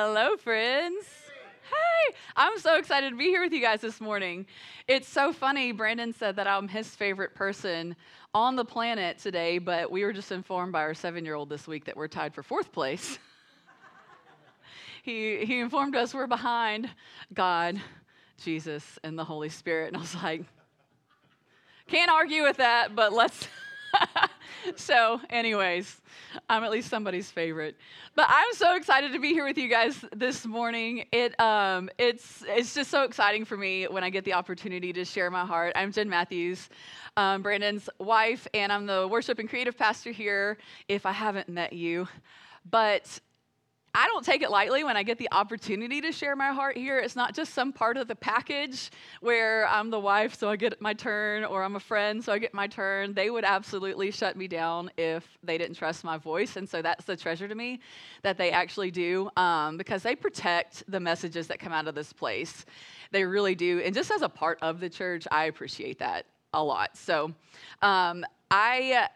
Hello, 0.00 0.36
friends. 0.36 1.04
Hey, 1.68 2.14
I'm 2.36 2.56
so 2.60 2.76
excited 2.76 3.10
to 3.10 3.16
be 3.16 3.24
here 3.24 3.42
with 3.42 3.52
you 3.52 3.60
guys 3.60 3.80
this 3.80 4.00
morning. 4.00 4.46
It's 4.86 5.08
so 5.08 5.32
funny. 5.32 5.72
Brandon 5.72 6.12
said 6.12 6.36
that 6.36 6.46
I'm 6.46 6.68
his 6.68 6.86
favorite 6.94 7.34
person 7.34 7.96
on 8.32 8.54
the 8.54 8.64
planet 8.64 9.18
today, 9.18 9.58
but 9.58 9.90
we 9.90 10.04
were 10.04 10.12
just 10.12 10.30
informed 10.30 10.70
by 10.70 10.82
our 10.82 10.94
seven 10.94 11.24
year 11.24 11.34
old 11.34 11.48
this 11.48 11.66
week 11.66 11.84
that 11.86 11.96
we're 11.96 12.06
tied 12.06 12.32
for 12.32 12.44
fourth 12.44 12.70
place. 12.70 13.18
he, 15.02 15.44
he 15.44 15.58
informed 15.58 15.96
us 15.96 16.14
we're 16.14 16.28
behind 16.28 16.88
God, 17.34 17.80
Jesus, 18.40 19.00
and 19.02 19.18
the 19.18 19.24
Holy 19.24 19.48
Spirit. 19.48 19.88
And 19.88 19.96
I 19.96 20.00
was 20.00 20.14
like, 20.14 20.44
can't 21.88 22.12
argue 22.12 22.44
with 22.44 22.58
that, 22.58 22.94
but 22.94 23.12
let's. 23.12 23.48
so, 24.76 25.20
anyways, 25.30 26.00
I'm 26.48 26.64
at 26.64 26.70
least 26.70 26.88
somebody's 26.90 27.30
favorite. 27.30 27.76
But 28.14 28.26
I'm 28.28 28.54
so 28.54 28.76
excited 28.76 29.12
to 29.12 29.18
be 29.18 29.28
here 29.28 29.44
with 29.44 29.58
you 29.58 29.68
guys 29.68 30.04
this 30.14 30.46
morning. 30.46 31.04
It 31.12 31.38
um, 31.40 31.88
it's 31.98 32.44
it's 32.48 32.74
just 32.74 32.90
so 32.90 33.04
exciting 33.04 33.44
for 33.44 33.56
me 33.56 33.86
when 33.86 34.04
I 34.04 34.10
get 34.10 34.24
the 34.24 34.34
opportunity 34.34 34.92
to 34.92 35.04
share 35.04 35.30
my 35.30 35.44
heart. 35.44 35.72
I'm 35.76 35.92
Jen 35.92 36.08
Matthews, 36.08 36.68
um, 37.16 37.42
Brandon's 37.42 37.88
wife, 37.98 38.46
and 38.54 38.72
I'm 38.72 38.86
the 38.86 39.06
worship 39.08 39.38
and 39.38 39.48
creative 39.48 39.76
pastor 39.76 40.10
here. 40.10 40.58
If 40.88 41.06
I 41.06 41.12
haven't 41.12 41.48
met 41.48 41.72
you, 41.72 42.08
but 42.70 43.20
I 43.94 44.06
don't 44.06 44.24
take 44.24 44.42
it 44.42 44.50
lightly 44.50 44.84
when 44.84 44.96
I 44.96 45.02
get 45.02 45.18
the 45.18 45.28
opportunity 45.32 46.00
to 46.02 46.12
share 46.12 46.36
my 46.36 46.48
heart 46.48 46.76
here. 46.76 46.98
It's 46.98 47.16
not 47.16 47.34
just 47.34 47.54
some 47.54 47.72
part 47.72 47.96
of 47.96 48.06
the 48.06 48.14
package 48.14 48.90
where 49.20 49.66
I'm 49.66 49.90
the 49.90 49.98
wife, 49.98 50.34
so 50.34 50.50
I 50.50 50.56
get 50.56 50.80
my 50.80 50.94
turn, 50.94 51.44
or 51.44 51.62
I'm 51.62 51.76
a 51.76 51.80
friend, 51.80 52.22
so 52.22 52.32
I 52.32 52.38
get 52.38 52.52
my 52.54 52.66
turn. 52.66 53.14
They 53.14 53.30
would 53.30 53.44
absolutely 53.44 54.10
shut 54.10 54.36
me 54.36 54.46
down 54.46 54.90
if 54.96 55.26
they 55.42 55.58
didn't 55.58 55.76
trust 55.76 56.04
my 56.04 56.18
voice. 56.18 56.56
And 56.56 56.68
so 56.68 56.82
that's 56.82 57.04
the 57.04 57.16
treasure 57.16 57.48
to 57.48 57.54
me 57.54 57.80
that 58.22 58.36
they 58.36 58.50
actually 58.50 58.90
do 58.90 59.30
um, 59.36 59.76
because 59.76 60.02
they 60.02 60.14
protect 60.14 60.84
the 60.88 61.00
messages 61.00 61.46
that 61.48 61.58
come 61.58 61.72
out 61.72 61.88
of 61.88 61.94
this 61.94 62.12
place. 62.12 62.66
They 63.10 63.24
really 63.24 63.54
do. 63.54 63.80
And 63.80 63.94
just 63.94 64.10
as 64.10 64.22
a 64.22 64.28
part 64.28 64.58
of 64.62 64.80
the 64.80 64.90
church, 64.90 65.26
I 65.30 65.44
appreciate 65.46 65.98
that 66.00 66.26
a 66.52 66.62
lot. 66.62 66.96
So 66.96 67.32
um, 67.82 68.24
I 68.50 69.08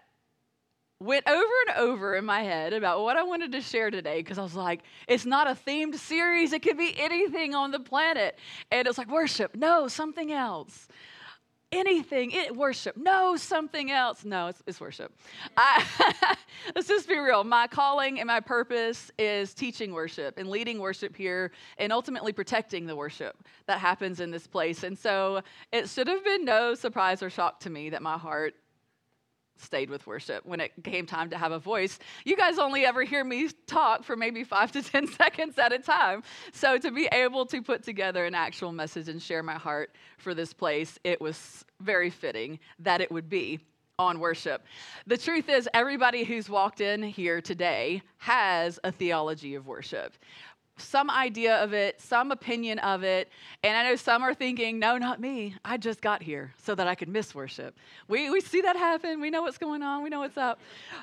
went 1.02 1.28
over 1.28 1.52
and 1.68 1.76
over 1.78 2.14
in 2.14 2.24
my 2.24 2.42
head 2.42 2.72
about 2.72 3.02
what 3.02 3.16
I 3.16 3.22
wanted 3.22 3.52
to 3.52 3.60
share 3.60 3.90
today 3.90 4.18
because 4.18 4.38
I 4.38 4.42
was 4.42 4.54
like, 4.54 4.82
it's 5.08 5.26
not 5.26 5.46
a 5.46 5.54
themed 5.54 5.96
series. 5.96 6.52
It 6.52 6.62
could 6.62 6.78
be 6.78 6.94
anything 6.98 7.54
on 7.54 7.70
the 7.70 7.80
planet. 7.80 8.38
And 8.70 8.86
it's 8.86 8.98
like, 8.98 9.10
worship, 9.10 9.56
no, 9.56 9.88
something 9.88 10.32
else. 10.32 10.88
Anything, 11.72 12.32
it, 12.32 12.54
worship, 12.54 12.98
no, 12.98 13.34
something 13.34 13.90
else. 13.90 14.26
No, 14.26 14.48
it's, 14.48 14.62
it's 14.66 14.78
worship. 14.78 15.10
I, 15.56 16.36
let's 16.74 16.86
just 16.86 17.08
be 17.08 17.16
real. 17.16 17.44
My 17.44 17.66
calling 17.66 18.20
and 18.20 18.26
my 18.26 18.40
purpose 18.40 19.10
is 19.18 19.54
teaching 19.54 19.92
worship 19.92 20.36
and 20.36 20.50
leading 20.50 20.80
worship 20.80 21.16
here 21.16 21.50
and 21.78 21.90
ultimately 21.90 22.32
protecting 22.34 22.86
the 22.86 22.94
worship 22.94 23.48
that 23.66 23.78
happens 23.78 24.20
in 24.20 24.30
this 24.30 24.46
place. 24.46 24.82
And 24.82 24.98
so 24.98 25.40
it 25.72 25.88
should 25.88 26.08
have 26.08 26.22
been 26.22 26.44
no 26.44 26.74
surprise 26.74 27.22
or 27.22 27.30
shock 27.30 27.60
to 27.60 27.70
me 27.70 27.88
that 27.88 28.02
my 28.02 28.18
heart 28.18 28.54
stayed 29.62 29.90
with 29.90 30.06
worship 30.06 30.44
when 30.44 30.60
it 30.60 30.72
came 30.84 31.06
time 31.06 31.30
to 31.30 31.38
have 31.38 31.52
a 31.52 31.58
voice. 31.58 31.98
You 32.24 32.36
guys 32.36 32.58
only 32.58 32.84
ever 32.84 33.02
hear 33.02 33.24
me 33.24 33.48
talk 33.66 34.04
for 34.04 34.16
maybe 34.16 34.44
five 34.44 34.72
to 34.72 34.82
10 34.92 35.06
seconds 35.08 35.58
at 35.58 35.72
a 35.72 35.78
time. 35.78 36.22
So 36.52 36.78
to 36.78 36.90
be 36.90 37.06
able 37.12 37.46
to 37.46 37.62
put 37.62 37.82
together 37.82 38.24
an 38.24 38.34
actual 38.34 38.72
message 38.72 39.08
and 39.08 39.22
share 39.22 39.42
my 39.42 39.54
heart 39.54 39.94
for 40.18 40.34
this 40.34 40.52
place, 40.52 40.98
it 41.04 41.20
was 41.20 41.64
very 41.80 42.10
fitting 42.10 42.58
that 42.80 43.00
it 43.00 43.10
would 43.10 43.28
be 43.28 43.60
on 43.98 44.18
worship. 44.18 44.64
The 45.06 45.16
truth 45.16 45.48
is, 45.48 45.68
everybody 45.74 46.24
who's 46.24 46.48
walked 46.48 46.80
in 46.80 47.02
here 47.02 47.40
today 47.40 48.02
has 48.18 48.80
a 48.84 48.90
theology 48.90 49.54
of 49.54 49.66
worship 49.66 50.14
some 50.76 51.10
idea 51.10 51.62
of 51.62 51.72
it, 51.72 52.00
some 52.00 52.32
opinion 52.32 52.78
of 52.80 53.02
it. 53.02 53.28
And 53.62 53.76
I 53.76 53.84
know 53.84 53.96
some 53.96 54.22
are 54.22 54.34
thinking, 54.34 54.78
no, 54.78 54.98
not 54.98 55.20
me. 55.20 55.54
I 55.64 55.76
just 55.76 56.00
got 56.00 56.22
here 56.22 56.54
so 56.62 56.74
that 56.74 56.86
I 56.86 56.94
could 56.94 57.08
miss 57.08 57.34
worship. 57.34 57.76
We, 58.08 58.30
we 58.30 58.40
see 58.40 58.60
that 58.62 58.76
happen. 58.76 59.20
We 59.20 59.30
know 59.30 59.42
what's 59.42 59.58
going 59.58 59.82
on. 59.82 60.02
We 60.02 60.10
know 60.10 60.20
what's 60.20 60.36
up. 60.36 60.60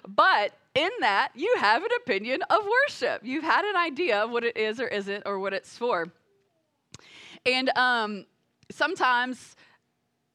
But 0.08 0.54
in 0.76 0.90
that, 1.02 1.32
you 1.36 1.54
have 1.60 1.84
an 1.84 1.90
opinion 2.04 2.42
of 2.50 2.60
worship. 2.66 3.22
You've 3.24 3.44
had 3.44 3.66
an 3.66 3.76
idea 3.76 4.24
of 4.24 4.32
what 4.32 4.44
it 4.44 4.58
is 4.58 4.80
or 4.80 4.88
isn't 4.88 5.24
or 5.26 5.40
what 5.40 5.54
it's 5.54 5.78
for. 5.78 6.08
And 7.46 7.70
um, 7.78 8.26
sometimes 8.72 9.56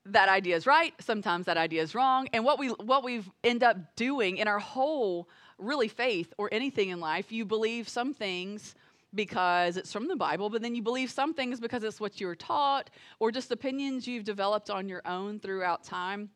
that 0.06 0.28
idea 0.28 0.56
is 0.56 0.66
right, 0.66 0.94
sometimes 1.00 1.46
that 1.46 1.56
idea 1.56 1.82
is 1.82 1.94
wrong. 1.94 2.28
And 2.32 2.44
what 2.44 2.58
we 2.58 2.68
what 2.68 3.04
we've 3.04 3.28
end 3.42 3.62
up 3.62 3.96
doing 3.96 4.36
in 4.36 4.48
our 4.48 4.58
whole 4.58 5.28
really 5.58 5.88
faith 5.88 6.32
or 6.36 6.48
anything 6.52 6.90
in 6.90 7.00
life, 7.00 7.32
you 7.32 7.44
believe 7.44 7.88
some 7.88 8.12
things 8.12 8.74
because 9.14 9.76
it's 9.76 9.92
from 9.92 10.08
the 10.08 10.16
Bible, 10.16 10.50
but 10.50 10.62
then 10.62 10.74
you 10.74 10.82
believe 10.82 11.10
some 11.10 11.34
things 11.34 11.60
because 11.60 11.84
it's 11.84 12.00
what 12.00 12.20
you 12.20 12.26
were 12.26 12.34
taught 12.34 12.90
or 13.18 13.30
just 13.30 13.50
opinions 13.50 14.06
you've 14.06 14.24
developed 14.24 14.70
on 14.70 14.88
your 14.88 15.02
own 15.06 15.38
throughout 15.38 15.84
time. 15.84 16.30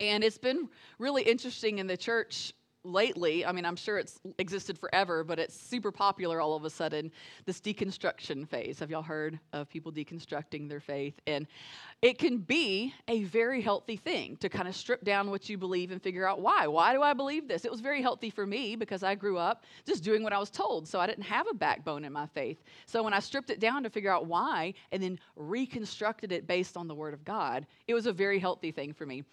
And 0.00 0.22
it's 0.22 0.38
been 0.38 0.68
really 0.98 1.22
interesting 1.22 1.78
in 1.78 1.86
the 1.86 1.96
church 1.96 2.52
lately, 2.88 3.44
I 3.44 3.52
mean, 3.52 3.64
I'm 3.64 3.76
sure 3.76 3.98
it's 3.98 4.20
existed 4.38 4.78
forever, 4.78 5.24
but 5.24 5.38
it's 5.38 5.58
super 5.58 5.92
popular 5.92 6.40
all 6.40 6.54
of 6.54 6.64
a 6.64 6.70
sudden, 6.70 7.12
this 7.44 7.60
deconstruction 7.60 8.48
phase. 8.48 8.78
Have 8.80 8.90
y'all 8.90 9.02
heard 9.02 9.38
of 9.52 9.68
people 9.68 9.92
deconstructing 9.92 10.68
their 10.68 10.80
faith? 10.80 11.14
And 11.26 11.46
it 12.00 12.18
can 12.18 12.38
be 12.38 12.94
a 13.08 13.24
very 13.24 13.60
healthy 13.60 13.96
thing 13.96 14.36
to 14.36 14.48
kind 14.48 14.68
of 14.68 14.76
strip 14.76 15.04
down 15.04 15.30
what 15.30 15.48
you 15.48 15.58
believe 15.58 15.90
and 15.90 16.00
figure 16.00 16.26
out 16.26 16.40
why. 16.40 16.66
Why 16.66 16.92
do 16.92 17.02
I 17.02 17.12
believe 17.12 17.48
this? 17.48 17.64
It 17.64 17.70
was 17.70 17.80
very 17.80 18.02
healthy 18.02 18.30
for 18.30 18.46
me 18.46 18.76
because 18.76 19.02
I 19.02 19.14
grew 19.14 19.36
up 19.36 19.64
just 19.84 20.04
doing 20.04 20.22
what 20.22 20.32
I 20.32 20.38
was 20.38 20.50
told. 20.50 20.86
So 20.86 21.00
I 21.00 21.06
didn't 21.06 21.24
have 21.24 21.46
a 21.50 21.54
backbone 21.54 22.04
in 22.04 22.12
my 22.12 22.26
faith. 22.26 22.62
So 22.86 23.02
when 23.02 23.14
I 23.14 23.18
stripped 23.18 23.50
it 23.50 23.60
down 23.60 23.82
to 23.82 23.90
figure 23.90 24.12
out 24.12 24.26
why 24.26 24.74
and 24.92 25.02
then 25.02 25.18
reconstructed 25.36 26.32
it 26.32 26.46
based 26.46 26.76
on 26.76 26.86
the 26.86 26.94
Word 26.94 27.14
of 27.14 27.24
God, 27.24 27.66
it 27.86 27.94
was 27.94 28.06
a 28.06 28.12
very 28.12 28.38
healthy 28.38 28.70
thing 28.70 28.92
for 28.92 29.04
me. 29.04 29.24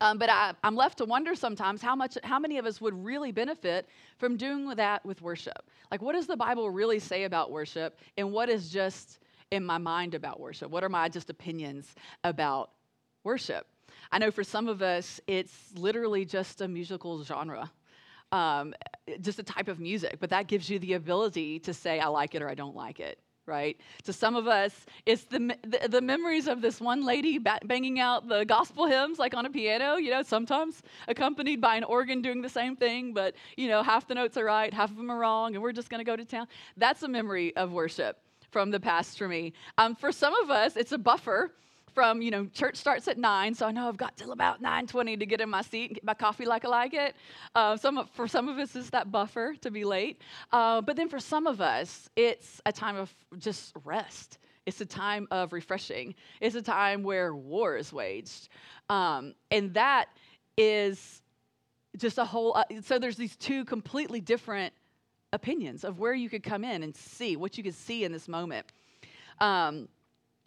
Um, 0.00 0.18
but 0.18 0.28
I, 0.28 0.52
am 0.64 0.74
left 0.74 0.98
to 0.98 1.04
wonder 1.04 1.34
sometimes 1.34 1.80
how 1.80 1.94
much, 1.94 2.18
how 2.24 2.38
many 2.38 2.58
of 2.58 2.66
us 2.66 2.80
would 2.80 3.04
really 3.04 3.32
benefit 3.32 3.88
from 4.18 4.36
doing 4.36 4.68
that 4.76 5.04
with 5.06 5.22
worship. 5.22 5.70
Like, 5.90 6.02
what 6.02 6.14
does 6.14 6.26
the 6.26 6.36
Bible 6.36 6.68
really 6.70 6.98
say 6.98 7.24
about 7.24 7.50
worship, 7.50 7.98
and 8.16 8.32
what 8.32 8.48
is 8.48 8.70
just 8.70 9.20
in 9.50 9.64
my 9.64 9.78
mind 9.78 10.14
about 10.14 10.40
worship? 10.40 10.70
What 10.70 10.82
are 10.82 10.88
my 10.88 11.08
just 11.08 11.30
opinions 11.30 11.94
about 12.24 12.70
worship? 13.22 13.66
I 14.10 14.18
know 14.18 14.30
for 14.30 14.44
some 14.44 14.68
of 14.68 14.82
us, 14.82 15.20
it's 15.26 15.72
literally 15.76 16.24
just 16.24 16.60
a 16.60 16.68
musical 16.68 17.22
genre. 17.22 17.70
Um, 18.32 18.74
just 19.20 19.38
a 19.38 19.44
type 19.44 19.68
of 19.68 19.78
music, 19.78 20.16
but 20.18 20.30
that 20.30 20.48
gives 20.48 20.68
you 20.68 20.80
the 20.80 20.94
ability 20.94 21.60
to 21.60 21.72
say, 21.72 22.00
I 22.00 22.08
like 22.08 22.34
it 22.34 22.42
or 22.42 22.48
I 22.48 22.54
don't 22.54 22.74
like 22.74 22.98
it 22.98 23.20
right? 23.46 23.78
To 24.04 24.12
some 24.12 24.36
of 24.36 24.46
us, 24.46 24.86
it's 25.06 25.24
the, 25.24 25.56
the, 25.62 25.88
the, 25.88 26.00
memories 26.00 26.46
of 26.46 26.60
this 26.60 26.80
one 26.80 27.04
lady 27.04 27.38
banging 27.38 28.00
out 28.00 28.28
the 28.28 28.44
gospel 28.44 28.86
hymns 28.86 29.18
like 29.18 29.34
on 29.34 29.46
a 29.46 29.50
piano, 29.50 29.96
you 29.96 30.10
know, 30.10 30.22
sometimes 30.22 30.82
accompanied 31.08 31.60
by 31.60 31.76
an 31.76 31.84
organ 31.84 32.22
doing 32.22 32.42
the 32.42 32.48
same 32.48 32.76
thing, 32.76 33.12
but, 33.12 33.34
you 33.56 33.68
know, 33.68 33.82
half 33.82 34.06
the 34.08 34.14
notes 34.14 34.36
are 34.36 34.44
right, 34.44 34.72
half 34.72 34.90
of 34.90 34.96
them 34.96 35.10
are 35.10 35.18
wrong, 35.18 35.54
and 35.54 35.62
we're 35.62 35.72
just 35.72 35.90
going 35.90 35.98
to 36.00 36.04
go 36.04 36.16
to 36.16 36.24
town. 36.24 36.46
That's 36.76 37.02
a 37.02 37.08
memory 37.08 37.54
of 37.56 37.72
worship 37.72 38.18
from 38.50 38.70
the 38.70 38.80
past 38.80 39.18
for 39.18 39.28
me. 39.28 39.52
Um, 39.78 39.94
for 39.94 40.12
some 40.12 40.34
of 40.42 40.50
us, 40.50 40.76
it's 40.76 40.92
a 40.92 40.98
buffer 40.98 41.52
from 41.94 42.20
you 42.20 42.30
know 42.30 42.46
church 42.46 42.76
starts 42.76 43.08
at 43.08 43.18
nine, 43.18 43.54
so 43.54 43.66
I 43.66 43.70
know 43.70 43.88
I've 43.88 43.96
got 43.96 44.16
till 44.16 44.32
about 44.32 44.60
nine 44.60 44.86
twenty 44.86 45.16
to 45.16 45.26
get 45.26 45.40
in 45.40 45.48
my 45.48 45.62
seat 45.62 45.90
and 45.90 45.94
get 45.94 46.04
my 46.04 46.14
coffee 46.14 46.44
like 46.44 46.64
I 46.64 46.68
like 46.68 46.94
it. 46.94 47.14
Uh, 47.54 47.76
some 47.76 48.08
for 48.12 48.26
some 48.26 48.48
of 48.48 48.58
us, 48.58 48.74
it's 48.76 48.90
that 48.90 49.10
buffer 49.10 49.54
to 49.60 49.70
be 49.70 49.84
late, 49.84 50.20
uh, 50.52 50.80
but 50.80 50.96
then 50.96 51.08
for 51.08 51.20
some 51.20 51.46
of 51.46 51.60
us, 51.60 52.08
it's 52.16 52.60
a 52.66 52.72
time 52.72 52.96
of 52.96 53.14
just 53.38 53.74
rest. 53.84 54.38
It's 54.66 54.80
a 54.80 54.86
time 54.86 55.28
of 55.30 55.52
refreshing. 55.52 56.14
It's 56.40 56.56
a 56.56 56.62
time 56.62 57.02
where 57.02 57.34
war 57.34 57.76
is 57.76 57.92
waged, 57.92 58.48
um, 58.88 59.34
and 59.50 59.72
that 59.74 60.06
is 60.56 61.22
just 61.96 62.18
a 62.18 62.24
whole. 62.24 62.56
Uh, 62.56 62.64
so 62.82 62.98
there's 62.98 63.16
these 63.16 63.36
two 63.36 63.64
completely 63.64 64.20
different 64.20 64.72
opinions 65.32 65.84
of 65.84 65.98
where 65.98 66.14
you 66.14 66.30
could 66.30 66.42
come 66.42 66.64
in 66.64 66.82
and 66.82 66.96
see 66.96 67.36
what 67.36 67.58
you 67.58 67.64
could 67.64 67.74
see 67.74 68.04
in 68.04 68.12
this 68.12 68.28
moment. 68.28 68.66
Um, 69.40 69.88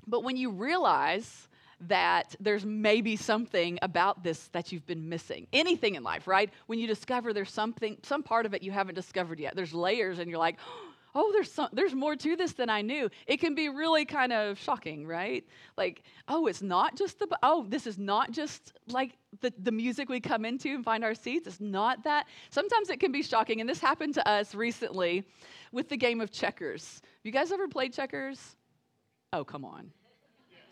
but 0.07 0.23
when 0.23 0.37
you 0.37 0.49
realize 0.49 1.47
that 1.81 2.35
there's 2.39 2.65
maybe 2.65 3.15
something 3.15 3.77
about 3.81 4.23
this 4.23 4.47
that 4.49 4.71
you've 4.71 4.85
been 4.87 5.09
missing, 5.09 5.47
anything 5.53 5.95
in 5.95 6.03
life, 6.03 6.27
right? 6.27 6.49
When 6.65 6.79
you 6.79 6.87
discover 6.87 7.33
there's 7.33 7.51
something, 7.51 7.97
some 8.01 8.23
part 8.23 8.45
of 8.45 8.53
it 8.53 8.63
you 8.63 8.71
haven't 8.71 8.95
discovered 8.95 9.39
yet, 9.39 9.55
there's 9.55 9.73
layers, 9.73 10.17
and 10.19 10.29
you're 10.29 10.39
like, 10.39 10.57
oh, 11.15 11.31
there's 11.33 11.51
some, 11.51 11.69
there's 11.73 11.95
more 11.95 12.15
to 12.15 12.35
this 12.35 12.53
than 12.53 12.69
I 12.69 12.81
knew. 12.81 13.09
It 13.25 13.37
can 13.37 13.55
be 13.55 13.69
really 13.69 14.05
kind 14.05 14.33
of 14.33 14.59
shocking, 14.59 15.07
right? 15.07 15.43
Like, 15.75 16.03
oh, 16.27 16.47
it's 16.47 16.61
not 16.61 16.95
just 16.95 17.19
the, 17.19 17.27
oh, 17.43 17.65
this 17.69 17.87
is 17.87 17.97
not 17.97 18.31
just 18.31 18.73
like 18.87 19.13
the, 19.41 19.51
the 19.57 19.71
music 19.71 20.09
we 20.09 20.19
come 20.19 20.45
into 20.45 20.69
and 20.69 20.83
find 20.83 21.03
our 21.03 21.15
seats. 21.15 21.47
It's 21.47 21.59
not 21.59 22.03
that. 22.03 22.27
Sometimes 22.49 22.89
it 22.89 22.99
can 22.99 23.11
be 23.11 23.23
shocking, 23.23 23.61
and 23.61 23.69
this 23.69 23.79
happened 23.79 24.15
to 24.15 24.27
us 24.27 24.53
recently 24.53 25.23
with 25.71 25.89
the 25.89 25.97
game 25.97 26.21
of 26.21 26.31
checkers. 26.31 27.01
You 27.23 27.31
guys 27.31 27.51
ever 27.51 27.67
played 27.67 27.93
checkers? 27.93 28.56
Oh, 29.37 29.43
come 29.43 29.63
on. 29.63 29.91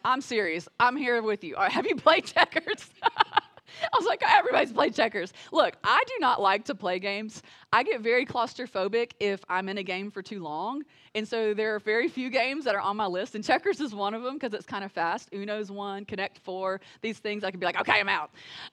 I'm 0.03 0.21
serious. 0.21 0.67
I'm 0.79 0.97
here 0.97 1.21
with 1.21 1.43
you. 1.43 1.55
Have 1.59 1.85
you 1.85 1.95
played 1.95 2.25
checkers? 2.25 2.89
I 3.03 3.95
was 3.95 4.07
like, 4.07 4.23
everybody's 4.27 4.71
played 4.71 4.95
checkers. 4.95 5.33
Look, 5.51 5.75
I 5.83 6.03
do 6.07 6.13
not 6.19 6.41
like 6.41 6.65
to 6.65 6.73
play 6.73 6.97
games. 6.97 7.43
I 7.71 7.83
get 7.83 8.01
very 8.01 8.25
claustrophobic 8.25 9.11
if 9.19 9.43
I'm 9.49 9.69
in 9.69 9.77
a 9.77 9.83
game 9.83 10.09
for 10.09 10.23
too 10.23 10.41
long. 10.41 10.81
And 11.13 11.27
so 11.27 11.53
there 11.53 11.75
are 11.75 11.79
very 11.79 12.07
few 12.07 12.31
games 12.31 12.65
that 12.65 12.73
are 12.73 12.81
on 12.81 12.97
my 12.97 13.05
list. 13.05 13.35
And 13.35 13.43
checkers 13.43 13.79
is 13.81 13.93
one 13.93 14.15
of 14.15 14.23
them 14.23 14.33
because 14.33 14.55
it's 14.55 14.65
kind 14.65 14.83
of 14.83 14.91
fast. 14.91 15.29
Uno's 15.31 15.69
one, 15.69 16.03
Connect 16.03 16.39
Four, 16.39 16.81
these 17.01 17.19
things 17.19 17.43
I 17.43 17.51
can 17.51 17.59
be 17.59 17.67
like, 17.67 17.79
okay, 17.79 17.99
I'm 17.99 18.09
out. 18.09 18.31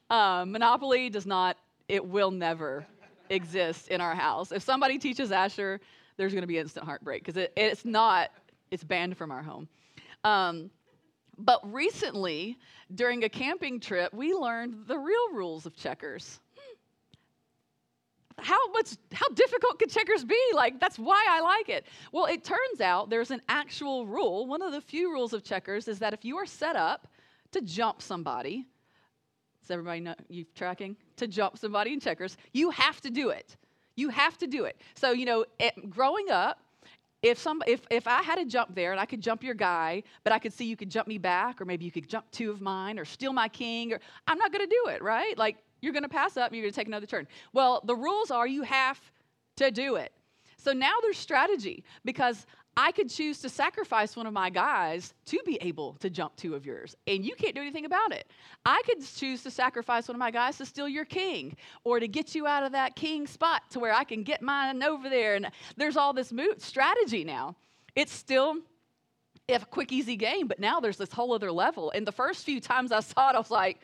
Um, 0.09 0.53
Monopoly 0.53 1.11
does 1.11 1.27
not, 1.27 1.59
it 1.89 2.03
will 2.03 2.31
never 2.31 2.87
exist 3.29 3.89
in 3.89 4.01
our 4.01 4.15
house. 4.15 4.53
If 4.53 4.63
somebody 4.63 4.99
teaches 4.99 5.33
Asher, 5.33 5.83
there's 6.17 6.33
going 6.33 6.45
to 6.45 6.49
be 6.49 6.57
instant 6.57 6.87
heartbreak 6.87 7.23
because 7.23 7.37
it, 7.37 7.53
it's 7.59 7.85
not, 7.85 8.31
it's 8.71 8.85
banned 8.85 9.19
from 9.19 9.31
our 9.31 9.43
home. 9.43 9.69
Um, 10.25 10.71
but 11.39 11.61
recently, 11.73 12.59
during 12.95 13.25
a 13.25 13.29
camping 13.29 13.81
trip, 13.81 14.13
we 14.13 14.35
learned 14.35 14.87
the 14.87 14.99
real 14.99 15.33
rules 15.33 15.67
of 15.67 15.77
checkers. 15.77 16.41
How 18.39 18.71
much 18.73 18.97
how 19.13 19.29
difficult 19.31 19.79
could 19.79 19.91
checkers 19.91 20.25
be? 20.25 20.41
Like 20.55 20.81
that's 20.81 20.99
why 20.99 21.25
I 21.29 21.41
like 21.41 21.69
it. 21.69 21.87
Well, 22.13 22.27
it 22.27 22.45
turns 22.45 22.81
out 22.81 23.11
there's 23.11 23.31
an 23.31 23.43
actual 23.49 24.07
rule. 24.07 24.47
One 24.47 24.63
of 24.63 24.73
the 24.73 24.81
few 24.81 25.13
rules 25.13 25.33
of 25.33 25.45
checkers 25.45 25.87
is 25.87 25.99
that 26.01 26.13
if 26.13 26.25
you 26.25 26.37
are 26.39 26.47
set 26.47 26.75
up 26.75 27.09
to 27.53 27.61
jump 27.61 28.01
somebody, 28.03 28.67
does 29.61 29.71
everybody 29.71 30.01
know 30.01 30.15
you 30.29 30.45
tracking? 30.55 30.97
To 31.17 31.29
jump 31.29 31.57
somebody 31.57 31.93
in 31.93 32.01
checkers, 32.01 32.37
you 32.53 32.71
have 32.71 33.01
to 33.03 33.11
do 33.11 33.31
it. 33.31 33.57
You 33.95 34.09
have 34.09 34.39
to 34.39 34.47
do 34.47 34.65
it. 34.65 34.81
So, 34.95 35.13
you 35.13 35.25
know, 35.25 35.45
it, 35.61 35.91
growing 35.91 36.31
up, 36.31 36.59
if 37.23 37.39
some 37.39 37.63
if 37.67 37.81
if 37.91 38.07
I 38.07 38.23
had 38.23 38.37
to 38.37 38.45
jump 38.45 38.75
there 38.75 38.91
and 38.93 39.01
I 39.01 39.07
could 39.07 39.21
jump 39.21 39.43
your 39.43 39.55
guy, 39.55 40.03
but 40.25 40.33
I 40.33 40.39
could 40.39 40.53
see 40.53 40.65
you 40.65 40.77
could 40.77 40.91
jump 40.91 41.07
me 41.09 41.19
back, 41.19 41.61
or 41.61 41.65
maybe 41.65 41.85
you 41.85 41.93
could 41.93 42.09
jump 42.09 42.31
two 42.33 42.51
of 42.51 42.61
mine, 42.61 42.99
or 42.99 43.05
steal 43.05 43.33
my 43.33 43.49
king, 43.49 43.93
or 43.93 44.01
I'm 44.27 44.39
not 44.39 44.53
going 44.53 44.69
to 44.69 44.75
do 44.85 44.91
it, 44.91 45.03
right? 45.03 45.37
Like 45.39 45.59
you're 45.81 45.93
going 45.93 46.03
to 46.03 46.09
pass 46.09 46.37
up, 46.37 46.49
and 46.49 46.57
you're 46.57 46.65
going 46.65 46.73
to 46.73 46.77
take 46.77 46.89
another 46.89 47.07
turn. 47.07 47.27
Well, 47.53 47.83
the 47.87 47.95
rules 47.95 48.31
are 48.31 48.47
you 48.47 48.63
have 48.63 49.01
to 49.57 49.71
do 49.71 49.97
it. 49.97 50.13
So 50.57 50.73
now 50.73 50.95
there's 51.03 51.19
strategy 51.19 51.85
because 52.05 52.47
I 52.77 52.91
could 52.93 53.11
choose 53.11 53.39
to 53.41 53.49
sacrifice 53.49 54.17
one 54.17 54.27
of 54.27 54.33
my 54.33 54.49
guys 54.49 55.13
to 55.27 55.39
be 55.45 55.59
able 55.61 55.95
to 56.01 56.09
jump 56.09 56.37
two 56.37 56.55
of 56.55 56.65
yours, 56.65 56.97
and 57.07 57.25
you 57.25 57.35
can't 57.35 57.55
do 57.55 57.61
anything 57.61 57.85
about 57.85 58.13
it. 58.13 58.27
I 58.65 58.81
could 58.87 59.05
choose 59.05 59.43
to 59.43 59.51
sacrifice 59.51 60.09
one 60.09 60.15
of 60.15 60.21
my 60.21 60.31
guys 60.31 60.57
to 60.59 60.67
steal 60.67 60.89
your 60.89 61.05
king 61.05 61.57
or 61.85 62.01
to 62.01 62.09
get 62.09 62.35
you 62.35 62.47
out 62.47 62.63
of 62.63 62.73
that 62.73 62.97
king 62.97 63.27
spot 63.27 63.63
to 63.71 63.81
where 63.81 63.93
I 63.93 64.05
can 64.05 64.23
get 64.23 64.41
mine 64.41 64.83
over 64.83 65.11
there. 65.11 65.35
And 65.35 65.51
there's 65.77 65.99
all 65.99 66.15
this 66.15 66.33
move, 66.33 66.63
strategy 66.63 67.25
now. 67.25 67.57
It's 67.95 68.13
still 68.13 68.57
a 69.49 69.59
quick, 69.61 69.93
easy 69.93 70.17
game, 70.17 70.47
but 70.47 70.59
now 70.59 70.81
there's 70.81 70.97
this 70.97 71.13
whole 71.13 71.35
other 71.35 71.53
level. 71.53 71.91
And 71.91 72.07
the 72.07 72.13
first 72.13 72.45
few 72.45 72.61
times 72.61 72.91
I 72.91 73.01
saw 73.01 73.31
it, 73.31 73.35
I 73.35 73.39
was 73.39 73.51
like, 73.51 73.81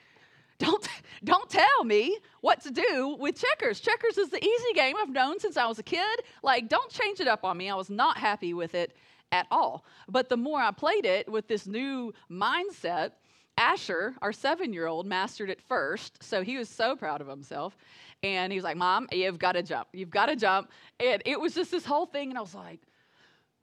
don't, 0.59 0.87
don't 1.25 1.49
tell 1.49 1.85
me 1.85 2.19
what 2.41 2.61
to 2.63 2.71
do 2.71 3.17
with 3.19 3.41
checkers. 3.41 3.81
Checkers 3.81 4.19
is 4.19 4.31
the 4.31 4.43
easy 4.45 4.73
game 4.75 4.97
I've 5.01 5.11
known 5.11 5.41
since 5.41 5.57
I 5.57 5.67
was 5.67 5.79
a 5.79 5.83
kid. 5.83 6.21
Like, 6.43 6.69
don't 6.69 6.91
change 6.91 7.21
it 7.21 7.29
up 7.29 7.45
on 7.45 7.57
me. 7.57 7.71
I 7.71 7.75
was 7.75 7.91
not 7.91 8.19
happy 8.19 8.55
with 8.55 8.75
it 8.75 8.97
at 9.33 9.47
all. 9.51 9.85
But 10.09 10.29
the 10.29 10.37
more 10.37 10.61
I 10.61 10.71
played 10.71 11.05
it 11.05 11.29
with 11.29 11.49
this 11.49 11.67
new 11.67 12.13
mindset, 12.31 13.13
Asher, 13.57 14.15
our 14.23 14.33
seven 14.33 14.73
year 14.73 14.87
old, 14.87 15.07
mastered 15.07 15.51
it 15.51 15.61
first. 15.61 16.23
So 16.23 16.43
he 16.43 16.57
was 16.57 16.69
so 16.69 16.97
proud 16.97 17.21
of 17.21 17.29
himself. 17.29 17.77
And 18.23 18.53
he 18.53 18.57
was 18.59 18.65
like, 18.65 18.77
Mom, 18.77 19.09
you've 19.13 19.39
got 19.39 19.53
to 19.53 19.63
jump. 19.63 19.89
You've 19.93 20.11
got 20.11 20.27
to 20.27 20.37
jump. 20.37 20.71
And 20.99 21.23
it 21.25 21.41
was 21.41 21.55
just 21.55 21.71
this 21.71 21.85
whole 21.85 22.07
thing. 22.07 22.31
And 22.31 22.39
I 22.39 22.41
was 22.41 22.55
like, 22.55 22.81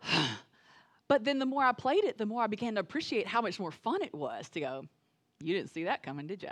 but 1.08 1.24
then 1.24 1.40
the 1.40 1.46
more 1.46 1.64
I 1.64 1.72
played 1.72 2.04
it, 2.04 2.18
the 2.18 2.26
more 2.26 2.44
I 2.44 2.48
began 2.48 2.76
to 2.76 2.82
appreciate 2.82 3.28
how 3.28 3.42
much 3.42 3.60
more 3.60 3.72
fun 3.72 4.02
it 4.02 4.14
was 4.14 4.50
to 4.50 4.60
go, 4.60 4.86
You 5.42 5.56
didn't 5.56 5.72
see 5.72 5.86
that 5.86 6.04
coming, 6.04 6.28
did 6.28 6.44
you? 6.44 6.50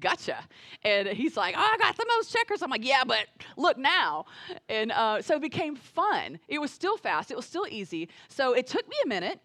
Gotcha. 0.00 0.38
And 0.82 1.08
he's 1.08 1.36
like, 1.36 1.54
oh, 1.56 1.60
I 1.60 1.76
got 1.78 1.96
the 1.96 2.06
most 2.16 2.32
checkers. 2.32 2.62
I'm 2.62 2.70
like, 2.70 2.84
yeah, 2.84 3.04
but 3.06 3.26
look 3.56 3.78
now. 3.78 4.26
And 4.68 4.92
uh, 4.92 5.22
so 5.22 5.36
it 5.36 5.42
became 5.42 5.76
fun. 5.76 6.38
It 6.48 6.60
was 6.60 6.70
still 6.70 6.96
fast, 6.96 7.30
it 7.30 7.36
was 7.36 7.46
still 7.46 7.66
easy. 7.70 8.08
So 8.28 8.52
it 8.52 8.66
took 8.66 8.88
me 8.88 8.96
a 9.04 9.08
minute. 9.08 9.40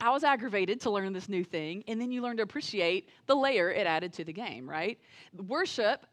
I 0.00 0.10
was 0.10 0.24
aggravated 0.24 0.80
to 0.82 0.90
learn 0.90 1.12
this 1.12 1.28
new 1.28 1.44
thing. 1.44 1.84
And 1.86 2.00
then 2.00 2.10
you 2.10 2.22
learn 2.22 2.38
to 2.38 2.42
appreciate 2.42 3.10
the 3.26 3.36
layer 3.36 3.70
it 3.70 3.86
added 3.86 4.14
to 4.14 4.24
the 4.24 4.32
game, 4.32 4.68
right? 4.68 4.98
Worship. 5.46 6.06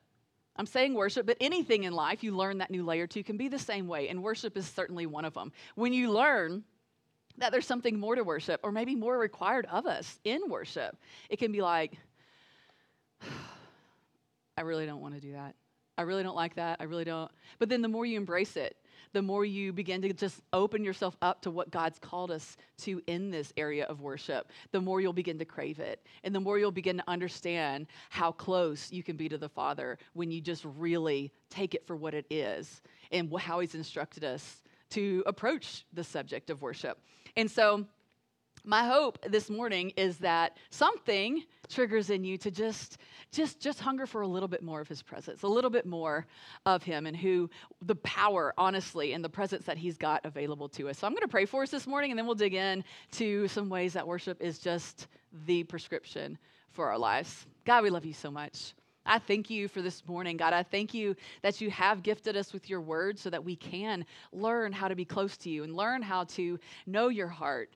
I'm 0.57 0.66
saying 0.66 0.94
worship, 0.94 1.25
but 1.25 1.38
anything 1.39 1.84
in 1.84 1.94
life 1.94 2.24
you 2.24 2.36
learn 2.36 2.57
that 2.57 2.72
new 2.72 2.84
layer 2.84 3.07
to 3.07 3.24
can 3.24 3.38
be 3.38 3.48
the 3.48 3.60
same 3.60 3.88
way. 3.88 4.10
And 4.10 4.22
worship 4.22 4.57
is 4.57 4.68
certainly 4.68 5.06
one 5.06 5.24
of 5.24 5.34
them. 5.34 5.54
When 5.75 5.94
you 5.94 6.12
learn 6.12 6.63
that 7.38 7.51
there's 7.51 7.68
something 7.68 8.00
more 8.00 8.16
to 8.16 8.24
worship, 8.24 8.60
or 8.63 8.72
maybe 8.72 8.95
more 8.95 9.18
required 9.18 9.68
of 9.72 9.86
us 9.86 10.19
in 10.24 10.50
worship, 10.50 10.98
it 11.30 11.38
can 11.38 11.51
be 11.51 11.62
like, 11.62 11.94
I 14.57 14.62
really 14.62 14.86
don't 14.86 15.01
want 15.01 15.13
to 15.15 15.21
do 15.21 15.33
that. 15.33 15.56
I 15.98 16.04
really 16.04 16.24
don't 16.24 16.36
like 16.36 16.56
that. 16.56 16.77
I 16.80 16.83
really 16.83 17.06
don't. 17.06 17.31
But 17.57 17.69
then 17.69 17.81
the 17.81 17.88
more 17.88 18.06
you 18.06 18.18
embrace 18.18 18.56
it, 18.56 18.77
the 19.13 19.21
more 19.21 19.45
you 19.45 19.74
begin 19.74 20.01
to 20.04 20.13
just 20.13 20.42
open 20.54 20.83
yourself 20.83 21.15
up 21.21 21.42
to 21.42 21.51
what 21.51 21.71
God's 21.71 21.98
called 21.98 22.30
us 22.30 22.57
to 22.80 23.01
in 23.07 23.31
this 23.31 23.51
area 23.57 23.86
of 23.86 24.01
worship, 24.01 24.51
the 24.71 24.81
more 24.81 25.01
you'll 25.01 25.13
begin 25.13 25.39
to 25.39 25.45
crave 25.45 25.80
it. 25.80 26.06
And 26.24 26.36
the 26.36 26.39
more 26.39 26.59
you'll 26.59 26.71
begin 26.71 26.98
to 26.98 27.04
understand 27.07 27.88
how 28.09 28.31
close 28.31 28.92
you 28.92 29.01
can 29.01 29.15
be 29.15 29.30
to 29.30 29.38
the 29.38 29.50
Father 29.50 29.98
when 30.13 30.30
you 30.30 30.42
just 30.42 30.65
really 30.77 31.31
take 31.50 31.74
it 31.74 31.88
for 31.88 31.95
what 31.95 32.13
it 32.13 32.25
is 32.30 32.81
and 33.12 33.33
how 33.39 33.60
He's 33.60 33.75
instructed 33.75 34.24
us 34.24 34.62
to 34.92 35.24
approach 35.25 35.86
the 35.94 36.03
subject 36.03 36.50
of 36.50 36.62
worship. 36.62 37.00
And 37.36 37.50
so, 37.50 37.86
my 38.68 38.86
hope 38.86 39.18
this 39.30 39.50
morning 39.50 39.94
is 39.96 40.18
that 40.18 40.58
something 40.72 41.42
triggers 41.69 42.10
in 42.10 42.25
you 42.25 42.38
to 42.38 42.52
just 42.52 42.98
just 43.31 43.62
just 43.62 43.80
hunger 43.80 44.06
for 44.06 44.22
a 44.22 44.28
little 44.28 44.50
bit 44.50 44.62
more 44.62 44.81
of 44.81 44.90
his 44.90 45.02
presence 45.02 45.44
a 45.44 45.48
little 45.48 45.69
bit 45.69 45.86
more 45.86 46.28
of 46.66 46.84
him 46.84 47.06
and 47.06 47.16
who 47.16 47.50
the 47.84 47.96
power 47.96 48.54
honestly 48.58 49.14
and 49.14 49.24
the 49.24 49.30
presence 49.30 49.66
that 49.66 49.78
he's 49.78 49.98
got 49.98 50.24
available 50.25 50.68
to 50.68 50.90
us. 50.90 50.98
So 50.98 51.08
i'm 51.08 51.14
going 51.14 51.22
to 51.22 51.30
pray 51.30 51.46
for 51.46 51.63
us 51.63 51.72
this 51.72 51.88
morning 51.88 52.12
and 52.12 52.18
then 52.18 52.25
we'll 52.25 52.36
dig 52.36 52.53
in 52.53 52.84
to 53.12 53.48
some 53.48 53.70
ways 53.70 53.94
that 53.94 54.06
worship 54.06 54.41
is 54.41 54.60
just 54.60 55.08
the 55.46 55.63
prescription 55.63 56.38
for 56.72 56.89
our 56.89 56.98
lives. 56.98 57.48
God 57.63 57.84
we 57.84 57.89
love 57.89 58.06
you 58.06 58.13
so 58.13 58.30
much. 58.30 58.74
I 59.06 59.20
thank 59.20 59.50
you 59.50 59.70
for 59.70 59.82
this 59.82 60.06
morning, 60.06 60.36
God. 60.36 60.51
I 60.51 60.63
thank 60.63 60.94
you 60.94 61.15
that 61.41 61.62
you 61.62 61.72
have 61.72 62.03
gifted 62.03 62.36
us 62.36 62.51
with 62.51 62.70
your 62.70 62.82
word 62.82 63.18
so 63.18 63.30
that 63.30 63.41
we 63.41 63.56
can 63.56 64.06
learn 64.34 64.74
how 64.74 64.89
to 64.89 64.96
be 64.96 65.06
close 65.06 65.38
to 65.38 65.50
you 65.50 65.63
and 65.63 65.74
learn 65.74 66.01
how 66.01 66.25
to 66.25 66.60
know 66.86 67.08
your 67.08 67.30
heart 67.30 67.70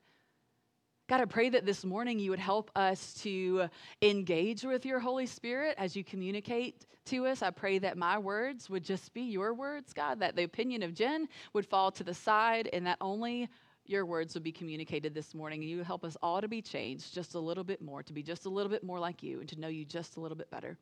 God, 1.12 1.20
I 1.20 1.26
pray 1.26 1.50
that 1.50 1.66
this 1.66 1.84
morning 1.84 2.20
you 2.20 2.30
would 2.30 2.40
help 2.40 2.72
us 2.74 3.14
to 3.16 3.68
engage 4.02 4.64
with 4.64 4.86
your 4.86 5.02
Holy 5.02 5.26
Spirit 5.26 5.76
as 5.78 5.94
you 5.94 6.06
communicate 6.06 6.86
to 7.08 7.26
us. 7.26 7.42
I 7.42 7.50
pray 7.50 7.80
that 7.80 7.98
my 7.98 8.18
words 8.18 8.70
would 8.70 8.86
just 8.86 9.14
be 9.14 9.24
your 9.24 9.54
words, 9.54 9.92
God, 9.92 10.22
that 10.22 10.38
the 10.38 10.44
opinion 10.44 10.84
of 10.84 10.94
Jen 10.94 11.28
would 11.52 11.66
fall 11.66 11.92
to 11.92 12.06
the 12.06 12.14
side 12.14 12.70
and 12.72 12.88
that 12.88 12.96
only 13.02 13.50
your 13.86 14.06
words 14.06 14.36
would 14.36 14.44
be 14.44 14.54
communicated 14.54 15.14
this 15.14 15.36
morning. 15.36 15.60
And 15.60 15.70
you 15.70 15.84
help 15.84 16.06
us 16.06 16.16
all 16.22 16.40
to 16.40 16.48
be 16.48 16.62
changed 16.62 17.14
just 17.14 17.36
a 17.36 17.40
little 17.42 17.66
bit 17.66 17.82
more, 17.82 18.02
to 18.04 18.14
be 18.14 18.24
just 18.24 18.46
a 18.46 18.50
little 18.50 18.72
bit 18.72 18.82
more 18.82 18.98
like 18.98 19.22
you, 19.22 19.42
and 19.42 19.50
to 19.50 19.60
know 19.60 19.68
you 19.68 19.84
just 19.84 20.16
a 20.16 20.22
little 20.22 20.38
bit 20.38 20.50
better. 20.50 20.78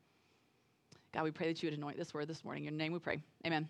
God, 1.12 1.24
we 1.24 1.32
pray 1.32 1.48
that 1.48 1.60
you 1.60 1.66
would 1.70 1.76
anoint 1.76 1.96
this 1.96 2.14
word 2.14 2.28
this 2.28 2.44
morning. 2.44 2.66
In 2.66 2.74
your 2.74 2.78
name 2.78 2.92
we 2.92 3.00
pray. 3.00 3.20
Amen. 3.44 3.68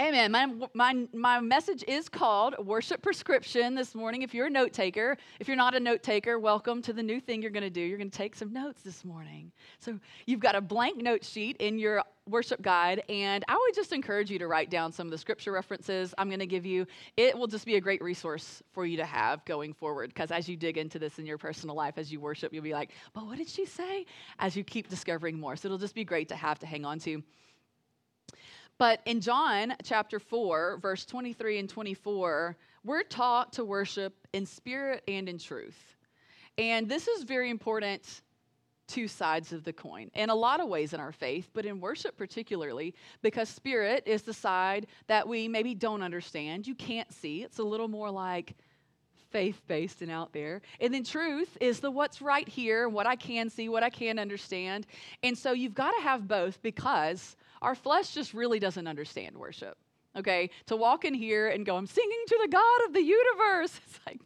Amen. 0.00 0.32
My, 0.32 0.48
my, 0.74 1.06
my 1.12 1.40
message 1.40 1.84
is 1.86 2.08
called 2.08 2.56
Worship 2.58 3.00
Prescription 3.00 3.76
this 3.76 3.94
morning. 3.94 4.22
If 4.22 4.34
you're 4.34 4.46
a 4.48 4.50
note 4.50 4.72
taker, 4.72 5.16
if 5.38 5.46
you're 5.46 5.56
not 5.56 5.76
a 5.76 5.80
note 5.80 6.02
taker, 6.02 6.38
welcome 6.40 6.82
to 6.82 6.92
the 6.92 7.02
new 7.02 7.20
thing 7.20 7.40
you're 7.42 7.52
going 7.52 7.62
to 7.62 7.70
do. 7.70 7.80
You're 7.80 7.98
going 7.98 8.10
to 8.10 8.18
take 8.18 8.34
some 8.34 8.52
notes 8.52 8.82
this 8.82 9.04
morning. 9.04 9.52
So 9.78 10.00
you've 10.26 10.40
got 10.40 10.56
a 10.56 10.60
blank 10.60 11.00
note 11.00 11.24
sheet 11.24 11.58
in 11.58 11.78
your 11.78 12.02
worship 12.28 12.60
guide, 12.60 13.04
and 13.08 13.44
I 13.46 13.54
would 13.54 13.74
just 13.74 13.92
encourage 13.92 14.32
you 14.32 14.38
to 14.40 14.48
write 14.48 14.68
down 14.68 14.90
some 14.90 15.06
of 15.06 15.10
the 15.12 15.18
scripture 15.18 15.52
references 15.52 16.12
I'm 16.18 16.28
going 16.28 16.40
to 16.40 16.46
give 16.46 16.66
you. 16.66 16.86
It 17.16 17.38
will 17.38 17.46
just 17.46 17.64
be 17.64 17.76
a 17.76 17.80
great 17.80 18.02
resource 18.02 18.64
for 18.72 18.86
you 18.86 18.96
to 18.96 19.04
have 19.04 19.44
going 19.44 19.74
forward 19.74 20.08
because 20.08 20.32
as 20.32 20.48
you 20.48 20.56
dig 20.56 20.76
into 20.76 20.98
this 20.98 21.20
in 21.20 21.26
your 21.26 21.38
personal 21.38 21.76
life, 21.76 21.98
as 21.98 22.10
you 22.10 22.18
worship, 22.18 22.52
you'll 22.52 22.64
be 22.64 22.72
like, 22.72 22.90
but 23.12 23.26
what 23.26 23.38
did 23.38 23.48
she 23.48 23.64
say? 23.64 24.06
As 24.40 24.56
you 24.56 24.64
keep 24.64 24.88
discovering 24.88 25.38
more. 25.38 25.54
So 25.54 25.68
it'll 25.68 25.78
just 25.78 25.94
be 25.94 26.04
great 26.04 26.28
to 26.30 26.36
have 26.36 26.58
to 26.60 26.66
hang 26.66 26.84
on 26.84 26.98
to. 27.00 27.22
But 28.78 29.00
in 29.04 29.20
John 29.20 29.74
chapter 29.84 30.18
4, 30.18 30.78
verse 30.78 31.04
23 31.04 31.58
and 31.58 31.68
24, 31.68 32.56
we're 32.84 33.02
taught 33.02 33.52
to 33.54 33.64
worship 33.64 34.14
in 34.32 34.46
spirit 34.46 35.04
and 35.06 35.28
in 35.28 35.38
truth. 35.38 35.96
And 36.58 36.88
this 36.88 37.08
is 37.08 37.24
very 37.24 37.50
important 37.50 38.22
two 38.86 39.08
sides 39.08 39.52
of 39.52 39.64
the 39.64 39.72
coin 39.72 40.10
in 40.14 40.28
a 40.28 40.34
lot 40.34 40.60
of 40.60 40.68
ways 40.68 40.92
in 40.92 41.00
our 41.00 41.12
faith, 41.12 41.48
but 41.54 41.64
in 41.64 41.80
worship 41.80 42.16
particularly, 42.16 42.94
because 43.22 43.48
spirit 43.48 44.02
is 44.06 44.22
the 44.22 44.34
side 44.34 44.86
that 45.06 45.26
we 45.26 45.48
maybe 45.48 45.74
don't 45.74 46.02
understand, 46.02 46.66
you 46.66 46.74
can't 46.74 47.10
see. 47.12 47.42
It's 47.42 47.58
a 47.58 47.64
little 47.64 47.88
more 47.88 48.10
like 48.10 48.54
faith 49.30 49.62
based 49.66 50.02
and 50.02 50.10
out 50.10 50.32
there. 50.32 50.60
And 50.80 50.92
then 50.92 51.02
truth 51.02 51.56
is 51.60 51.80
the 51.80 51.90
what's 51.90 52.20
right 52.20 52.48
here, 52.48 52.88
what 52.88 53.06
I 53.06 53.16
can 53.16 53.48
see, 53.50 53.68
what 53.68 53.82
I 53.82 53.90
can 53.90 54.18
understand. 54.18 54.86
And 55.22 55.36
so 55.36 55.52
you've 55.52 55.74
got 55.74 55.92
to 55.92 56.02
have 56.02 56.28
both 56.28 56.62
because 56.62 57.36
our 57.64 57.74
flesh 57.74 58.12
just 58.12 58.34
really 58.34 58.58
doesn't 58.58 58.86
understand 58.86 59.36
worship. 59.36 59.76
Okay? 60.14 60.50
To 60.66 60.76
walk 60.76 61.04
in 61.04 61.14
here 61.14 61.48
and 61.48 61.64
go, 61.64 61.76
I'm 61.76 61.86
singing 61.86 62.22
to 62.28 62.38
the 62.42 62.48
God 62.48 62.86
of 62.86 62.92
the 62.92 63.02
universe. 63.02 63.80
It's 63.88 64.00
like, 64.06 64.20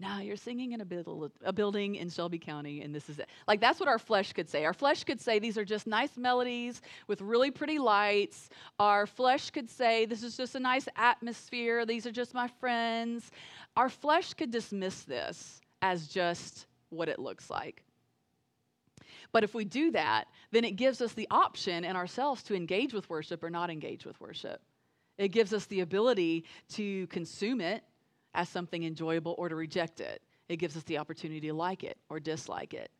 nah, 0.00 0.18
you're 0.18 0.36
singing 0.36 0.72
in 0.72 0.80
a, 0.80 0.84
build, 0.84 1.30
a 1.44 1.52
building 1.52 1.94
in 1.94 2.10
Shelby 2.10 2.38
County, 2.38 2.82
and 2.82 2.92
this 2.92 3.08
is 3.08 3.20
it. 3.20 3.28
Like, 3.46 3.60
that's 3.60 3.78
what 3.78 3.88
our 3.88 3.98
flesh 3.98 4.32
could 4.32 4.50
say. 4.50 4.64
Our 4.64 4.74
flesh 4.74 5.04
could 5.04 5.20
say 5.20 5.38
these 5.38 5.56
are 5.56 5.64
just 5.64 5.86
nice 5.86 6.16
melodies 6.16 6.82
with 7.06 7.20
really 7.20 7.52
pretty 7.52 7.78
lights. 7.78 8.50
Our 8.80 9.06
flesh 9.06 9.50
could 9.50 9.70
say 9.70 10.04
this 10.04 10.24
is 10.24 10.36
just 10.36 10.56
a 10.56 10.60
nice 10.60 10.88
atmosphere. 10.96 11.86
These 11.86 12.06
are 12.06 12.12
just 12.12 12.34
my 12.34 12.48
friends. 12.48 13.30
Our 13.76 13.88
flesh 13.88 14.34
could 14.34 14.50
dismiss 14.50 15.02
this 15.02 15.60
as 15.80 16.08
just 16.08 16.66
what 16.90 17.08
it 17.08 17.20
looks 17.20 17.48
like. 17.50 17.84
But 19.34 19.42
if 19.42 19.52
we 19.52 19.64
do 19.64 19.90
that, 19.90 20.28
then 20.52 20.64
it 20.64 20.76
gives 20.76 21.00
us 21.00 21.12
the 21.12 21.26
option 21.28 21.84
in 21.84 21.96
ourselves 21.96 22.44
to 22.44 22.54
engage 22.54 22.94
with 22.94 23.10
worship 23.10 23.42
or 23.42 23.50
not 23.50 23.68
engage 23.68 24.06
with 24.06 24.20
worship. 24.20 24.62
It 25.18 25.28
gives 25.28 25.52
us 25.52 25.66
the 25.66 25.80
ability 25.80 26.44
to 26.74 27.08
consume 27.08 27.60
it 27.60 27.82
as 28.34 28.48
something 28.48 28.84
enjoyable 28.84 29.34
or 29.36 29.48
to 29.48 29.56
reject 29.56 29.98
it. 29.98 30.22
It 30.48 30.58
gives 30.58 30.76
us 30.76 30.84
the 30.84 30.98
opportunity 30.98 31.48
to 31.48 31.52
like 31.52 31.82
it 31.82 31.98
or 32.08 32.20
dislike 32.20 32.74
it. 32.74 32.92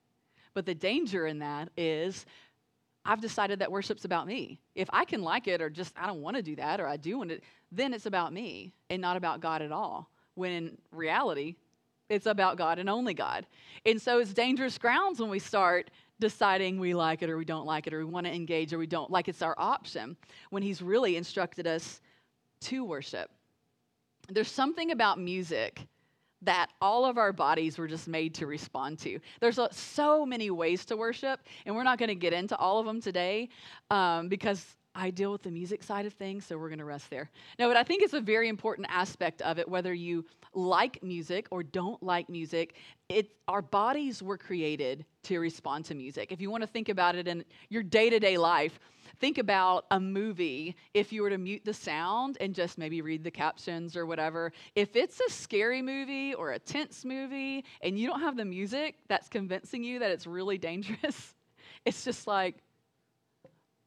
But 0.55 0.67
the 0.67 0.75
danger 0.75 1.29
in 1.29 1.39
that 1.39 1.69
is 1.77 2.27
I've 3.05 3.21
decided 3.21 3.61
that 3.61 3.71
worship's 3.71 4.05
about 4.05 4.27
me. 4.27 4.59
If 4.75 4.89
I 4.93 5.05
can 5.05 5.23
like 5.23 5.47
it 5.47 5.63
or 5.63 5.71
just 5.71 5.95
I 5.97 6.09
don't 6.09 6.21
want 6.21 6.37
to 6.37 6.43
do 6.43 6.57
that 6.57 6.81
or 6.81 6.89
I 6.89 6.97
do 6.97 7.17
want 7.17 7.31
to, 7.31 7.39
then 7.71 7.95
it's 7.95 8.07
about 8.07 8.33
me 8.33 8.75
and 8.91 9.01
not 9.01 9.17
about 9.17 9.39
God 9.39 9.63
at 9.63 9.71
all. 9.71 10.11
When 10.35 10.51
in 10.51 10.79
reality, 10.91 11.55
it's 12.09 12.27
about 12.27 12.59
God 12.59 12.79
and 12.79 12.91
only 12.91 13.15
God. 13.15 13.47
And 13.87 14.01
so 14.01 14.19
it's 14.19 14.35
dangerous 14.35 14.79
grounds 14.79 15.21
when 15.21 15.31
we 15.31 15.39
start 15.39 15.91
deciding 16.21 16.79
we 16.79 16.95
like 16.95 17.23
it 17.23 17.31
or 17.31 17.37
we 17.37 17.45
don't 17.45 17.67
like 17.67 17.87
it 17.87 17.95
or 17.95 17.99
we 17.99 18.05
want 18.05 18.27
to 18.27 18.33
engage 18.33 18.73
or 18.73 18.79
we 18.79 18.87
don't, 18.87 19.11
like 19.11 19.29
it's 19.29 19.43
our 19.43 19.55
option, 19.59 20.17
when 20.51 20.63
He's 20.63 20.83
really 20.83 21.17
instructed 21.17 21.67
us 21.67 22.01
to 22.63 22.85
worship. 22.85 23.31
There's 24.29 24.51
something 24.51 24.91
about 24.91 25.19
music 25.19 25.87
that 26.43 26.71
all 26.81 27.05
of 27.05 27.19
our 27.19 27.33
bodies 27.33 27.79
were 27.79 27.89
just 27.89 28.07
made 28.07 28.35
to 28.35 28.47
respond 28.47 28.99
to. 29.01 29.19
There's 29.41 29.59
so 29.73 30.27
many 30.27 30.51
ways 30.51 30.85
to 30.87 30.97
worship, 30.97 31.41
and 31.67 31.75
we're 31.75 31.85
not 31.85 31.99
going 31.99 32.09
to 32.09 32.15
get 32.15 32.33
into 32.33 32.57
all 32.57 32.79
of 32.79 32.87
them 32.87 33.01
today 33.01 33.49
um, 33.91 34.29
because 34.29 34.77
I 34.95 35.11
deal 35.11 35.33
with 35.33 35.43
the 35.43 35.51
music 35.51 35.83
side 35.83 36.07
of 36.07 36.13
things, 36.13 36.47
so 36.47 36.57
we're 36.57 36.69
going 36.69 36.79
to 36.79 36.85
rest 36.85 37.11
there. 37.11 37.31
No, 37.59 37.69
but 37.69 37.77
I 37.77 37.83
think 37.83 38.03
it's 38.03 38.15
a 38.15 38.21
very 38.21 38.49
important 38.49 38.87
aspect 38.91 39.43
of 39.43 39.59
it, 39.59 39.69
whether 39.69 39.93
you 39.93 40.25
like 40.55 41.03
music 41.03 41.49
or 41.51 41.63
don't 41.65 42.01
like 42.03 42.29
music. 42.29 42.77
It, 43.09 43.33
our 43.49 43.61
bodies 43.61 44.23
were 44.23 44.39
created 44.39 45.05
to 45.25 45.39
respond 45.41 45.85
to 45.87 45.95
music. 45.95 46.31
If 46.31 46.41
you 46.41 46.51
want 46.51 46.63
to 46.63 46.69
think 46.69 46.89
about 46.89 47.17
it 47.17 47.27
in 47.27 47.45
your 47.71 47.83
day 47.83 48.09
to 48.09 48.21
day 48.21 48.39
life, 48.39 48.79
think 49.19 49.39
about 49.39 49.87
a 49.91 49.99
movie 49.99 50.77
if 50.95 51.13
you 51.13 51.23
were 51.23 51.31
to 51.31 51.39
mute 51.39 51.63
the 51.65 51.75
sound 51.75 52.39
and 52.41 52.55
just 52.55 52.79
maybe 52.79 53.03
read 53.03 53.25
the 53.25 53.31
captions 53.31 53.97
or 53.97 54.07
whatever. 54.07 54.53
If 54.77 54.95
it's 54.95 55.21
a 55.21 55.31
scary 55.31 55.83
movie 55.83 56.35
or 56.35 56.53
a 56.53 56.59
tense 56.59 57.05
movie 57.05 57.65
and 57.83 57.99
you 57.99 58.07
don't 58.07 58.21
have 58.21 58.37
the 58.37 58.45
music 58.45 58.97
that's 59.09 59.29
convincing 59.29 59.83
you 59.83 59.99
that 59.99 60.13
it's 60.13 60.27
really 60.27 60.59
dangerous, 60.59 61.35
it's 61.85 62.05
just 62.05 62.27
like, 62.29 62.59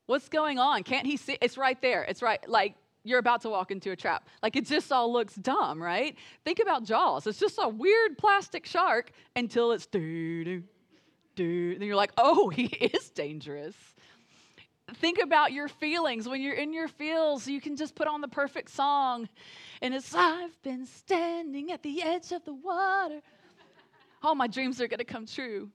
What's 0.08 0.30
going 0.30 0.58
on? 0.58 0.84
Can't 0.84 1.06
he 1.06 1.18
see? 1.18 1.38
It's 1.42 1.58
right 1.58 1.80
there. 1.82 2.04
It's 2.04 2.22
right. 2.22 2.40
Like, 2.50 2.76
you're 3.04 3.20
about 3.20 3.42
to 3.42 3.50
walk 3.50 3.72
into 3.72 3.92
a 3.92 3.96
trap. 3.96 4.28
Like, 4.42 4.56
it 4.56 4.66
just 4.66 4.92
all 4.92 5.12
looks 5.12 5.36
dumb, 5.36 5.82
right? 5.82 6.16
Think 6.44 6.60
about 6.60 6.84
Jaws. 6.84 7.28
It's 7.28 7.40
just 7.40 7.60
a 7.62 7.70
weird 7.70 8.18
plastic 8.18 8.66
shark 8.66 9.12
until 9.36 9.72
it's 9.72 9.86
doo 9.86 10.44
doo 10.44 10.64
doo. 11.36 11.76
Then 11.78 11.88
you're 11.88 11.96
like, 11.96 12.12
oh, 12.18 12.50
he 12.56 12.66
is 12.66 13.10
dangerous. 13.10 13.76
Think 14.96 15.20
about 15.22 15.52
your 15.52 15.68
feelings. 15.68 16.28
When 16.28 16.42
you're 16.42 16.56
in 16.56 16.72
your 16.72 16.88
feels, 16.88 17.48
you 17.48 17.60
can 17.60 17.76
just 17.76 17.94
put 17.94 18.08
on 18.08 18.22
the 18.22 18.28
perfect 18.28 18.72
song. 18.72 19.28
And 19.82 19.94
it's, 19.94 20.16
I've 20.16 20.62
been 20.64 20.86
standing 20.86 21.72
at 21.72 21.84
the 21.84 22.02
edge 22.02 22.32
of 22.32 22.46
the 22.46 22.54
water. 22.54 23.20
All 24.24 24.34
my 24.34 24.48
dreams 24.48 24.82
are 24.82 24.88
going 24.88 25.00
to 25.00 25.06
come 25.06 25.26
true. 25.26 25.70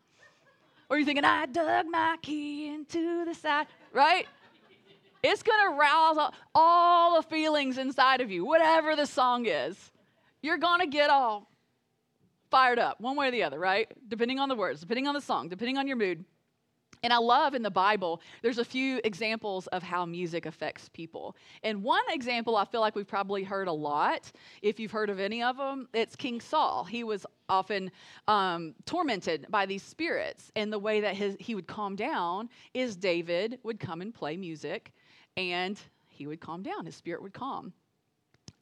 Or 0.89 0.97
you're 0.97 1.07
thinking, 1.07 1.25
I 1.25 1.47
dug 1.47 1.87
my 1.87 2.17
key 2.23 2.69
into 2.69 3.25
the 3.25 3.35
side, 3.35 3.67
right? 3.93 4.27
It's 5.23 5.43
going 5.43 5.71
to 5.71 5.79
rouse 5.79 6.33
all 6.55 7.17
the 7.17 7.23
feelings 7.23 7.79
inside 7.79 8.21
of 8.21 8.31
you, 8.31 8.45
whatever 8.45 8.97
the 8.97 9.07
song 9.07 9.47
is. 9.47 9.93
You're 10.43 10.59
going 10.59 10.81
to 10.81 10.87
get 10.87 11.11
all 11.11 11.49
fired 12.51 12.79
up, 12.79 13.01
one 13.01 13.17
way 13.17 13.29
or 13.29 13.31
the 13.31 13.45
other, 13.45 13.59
right? 13.59 13.89
Depending 14.09 14.39
on 14.39 14.49
the 14.49 14.57
words, 14.57 14.81
depending 14.81 15.07
on 15.07 15.15
the 15.15 15.21
song, 15.21 15.49
depending 15.49 15.79
on 15.79 15.87
your 15.87 15.97
mood. 15.97 16.25
And 17.03 17.13
I 17.13 17.19
love 17.19 17.55
in 17.55 17.63
the 17.63 17.71
Bible, 17.71 18.21
there's 18.43 18.59
a 18.59 18.65
few 18.65 19.01
examples 19.03 19.67
of 19.69 19.83
how 19.83 20.07
music 20.07 20.47
affects 20.47 20.89
people. 20.89 21.35
And 21.65 21.83
one 21.83 22.05
example 22.11 22.57
I 22.57 22.65
feel 22.65 22.81
like 22.81 22.95
we've 22.95 23.09
probably 23.09 23.43
heard 23.43 23.67
a 23.67 23.73
lot, 23.73 24.31
if 24.63 24.79
you've 24.79 24.93
heard 24.93 25.11
of 25.11 25.19
any 25.19 25.43
of 25.43 25.57
them, 25.57 25.89
it's 25.93 26.15
King 26.15 26.41
Saul. 26.41 26.85
He 26.85 27.03
was 27.03 27.27
often 27.49 27.91
um, 28.29 28.75
tormented 28.87 29.47
by 29.51 29.67
these 29.67 29.83
spirits. 29.83 30.53
And 30.55 30.73
the 30.73 30.79
way 30.79 31.01
that 31.01 31.17
his, 31.17 31.37
he 31.41 31.57
would 31.57 31.67
calm 31.67 31.97
down 31.97 32.49
is 32.73 32.95
David 32.95 33.59
would 33.65 33.81
come 33.81 34.01
and 34.01 34.15
play 34.15 34.37
music, 34.37 34.93
and 35.37 35.79
he 36.09 36.29
would 36.29 36.41
calm 36.41 36.63
down. 36.63 36.87
His 36.87 36.95
spirit 36.95 37.21
would 37.23 37.35
calm. 37.35 37.73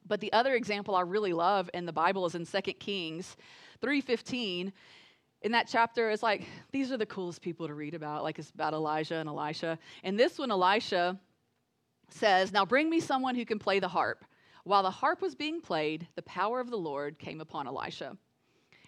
But 0.06 0.20
the 0.20 0.32
other 0.32 0.54
example 0.54 0.96
I 0.96 1.02
really 1.02 1.32
love 1.32 1.68
in 1.74 1.84
the 1.84 1.92
Bible 1.92 2.24
is 2.26 2.34
in 2.34 2.46
2 2.46 2.60
Kings 2.78 3.36
3:15 3.80 4.72
in 5.42 5.52
that 5.52 5.68
chapter, 5.68 6.10
it's 6.10 6.22
like 6.22 6.46
these 6.72 6.92
are 6.92 6.96
the 6.96 7.06
coolest 7.06 7.40
people 7.40 7.66
to 7.66 7.74
read 7.74 7.94
about. 7.94 8.22
Like 8.22 8.38
it's 8.38 8.50
about 8.50 8.74
Elijah 8.74 9.16
and 9.16 9.28
Elisha. 9.28 9.78
And 10.04 10.18
this 10.18 10.38
one, 10.38 10.50
Elisha 10.50 11.18
says, 12.10 12.52
Now 12.52 12.64
bring 12.64 12.90
me 12.90 13.00
someone 13.00 13.34
who 13.34 13.44
can 13.44 13.58
play 13.58 13.80
the 13.80 13.88
harp. 13.88 14.24
While 14.64 14.82
the 14.82 14.90
harp 14.90 15.22
was 15.22 15.34
being 15.34 15.60
played, 15.60 16.06
the 16.16 16.22
power 16.22 16.60
of 16.60 16.70
the 16.70 16.76
Lord 16.76 17.18
came 17.18 17.40
upon 17.40 17.66
Elisha. 17.66 18.16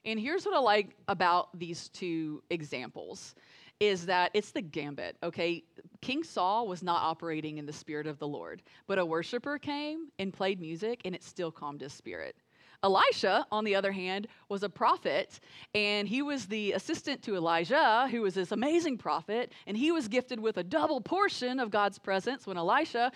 And 0.05 0.19
here's 0.19 0.45
what 0.45 0.55
I 0.55 0.59
like 0.59 0.97
about 1.09 1.59
these 1.59 1.89
two 1.89 2.43
examples 2.51 3.35
is 3.81 4.07
that 4.07 4.31
it's 4.33 4.53
the 4.53 4.63
gambit, 4.63 5.17
okay? 5.25 5.65
King 6.03 6.23
Saul 6.23 6.69
was 6.69 6.85
not 6.85 7.03
operating 7.03 7.59
in 7.59 7.67
the 7.67 7.73
spirit 7.73 8.07
of 8.07 8.17
the 8.19 8.29
Lord, 8.29 8.63
but 8.87 8.99
a 8.99 9.05
worshiper 9.05 9.59
came 9.59 10.09
and 10.21 10.33
played 10.33 10.61
music 10.61 11.01
and 11.05 11.17
it 11.17 11.25
still 11.25 11.51
calmed 11.51 11.81
his 11.81 11.93
spirit. 11.93 12.37
Elisha, 12.83 13.47
on 13.53 13.65
the 13.65 13.75
other 13.75 13.93
hand, 13.93 14.27
was 14.49 14.63
a 14.63 14.69
prophet, 14.69 15.39
and 15.75 16.09
he 16.09 16.23
was 16.23 16.47
the 16.47 16.73
assistant 16.73 17.23
to 17.23 17.37
Elijah, 17.37 18.09
who 18.11 18.23
was 18.23 18.35
this 18.35 18.53
amazing 18.53 18.99
prophet, 18.99 19.53
and 19.67 19.77
he 19.77 19.93
was 19.93 20.09
gifted 20.09 20.41
with 20.41 20.57
a 20.57 20.65
double 20.65 21.01
portion 21.01 21.61
of 21.61 21.71
God's 21.71 21.99
presence 21.99 22.47
when 22.47 22.57
Elisha 22.57 23.13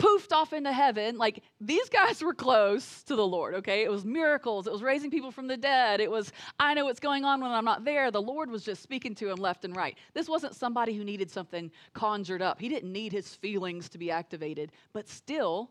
poofed 0.00 0.32
off 0.32 0.52
into 0.52 0.72
heaven. 0.72 1.18
Like 1.18 1.42
these 1.60 1.88
guys 1.88 2.22
were 2.22 2.34
close 2.34 3.02
to 3.04 3.14
the 3.14 3.26
Lord, 3.26 3.54
okay? 3.56 3.84
It 3.84 3.90
was 3.90 4.04
miracles, 4.04 4.66
it 4.66 4.72
was 4.72 4.82
raising 4.82 5.10
people 5.10 5.30
from 5.30 5.46
the 5.46 5.56
dead, 5.56 6.00
it 6.00 6.10
was, 6.10 6.32
I 6.58 6.74
know 6.74 6.86
what's 6.86 7.00
going 7.00 7.24
on 7.24 7.40
when 7.40 7.50
I'm 7.52 7.64
not 7.64 7.84
there. 7.84 8.10
The 8.10 8.22
Lord 8.22 8.50
was 8.50 8.64
just 8.64 8.82
speaking 8.82 9.14
to 9.16 9.30
him 9.30 9.36
left 9.36 9.64
and 9.64 9.76
right. 9.76 9.96
This 10.14 10.28
wasn't 10.28 10.56
somebody 10.56 10.94
who 10.94 11.04
needed 11.04 11.30
something 11.30 11.70
conjured 11.92 12.42
up, 12.42 12.60
he 12.60 12.68
didn't 12.68 12.92
need 12.92 13.12
his 13.12 13.34
feelings 13.34 13.88
to 13.90 13.98
be 13.98 14.10
activated, 14.10 14.72
but 14.92 15.08
still, 15.08 15.70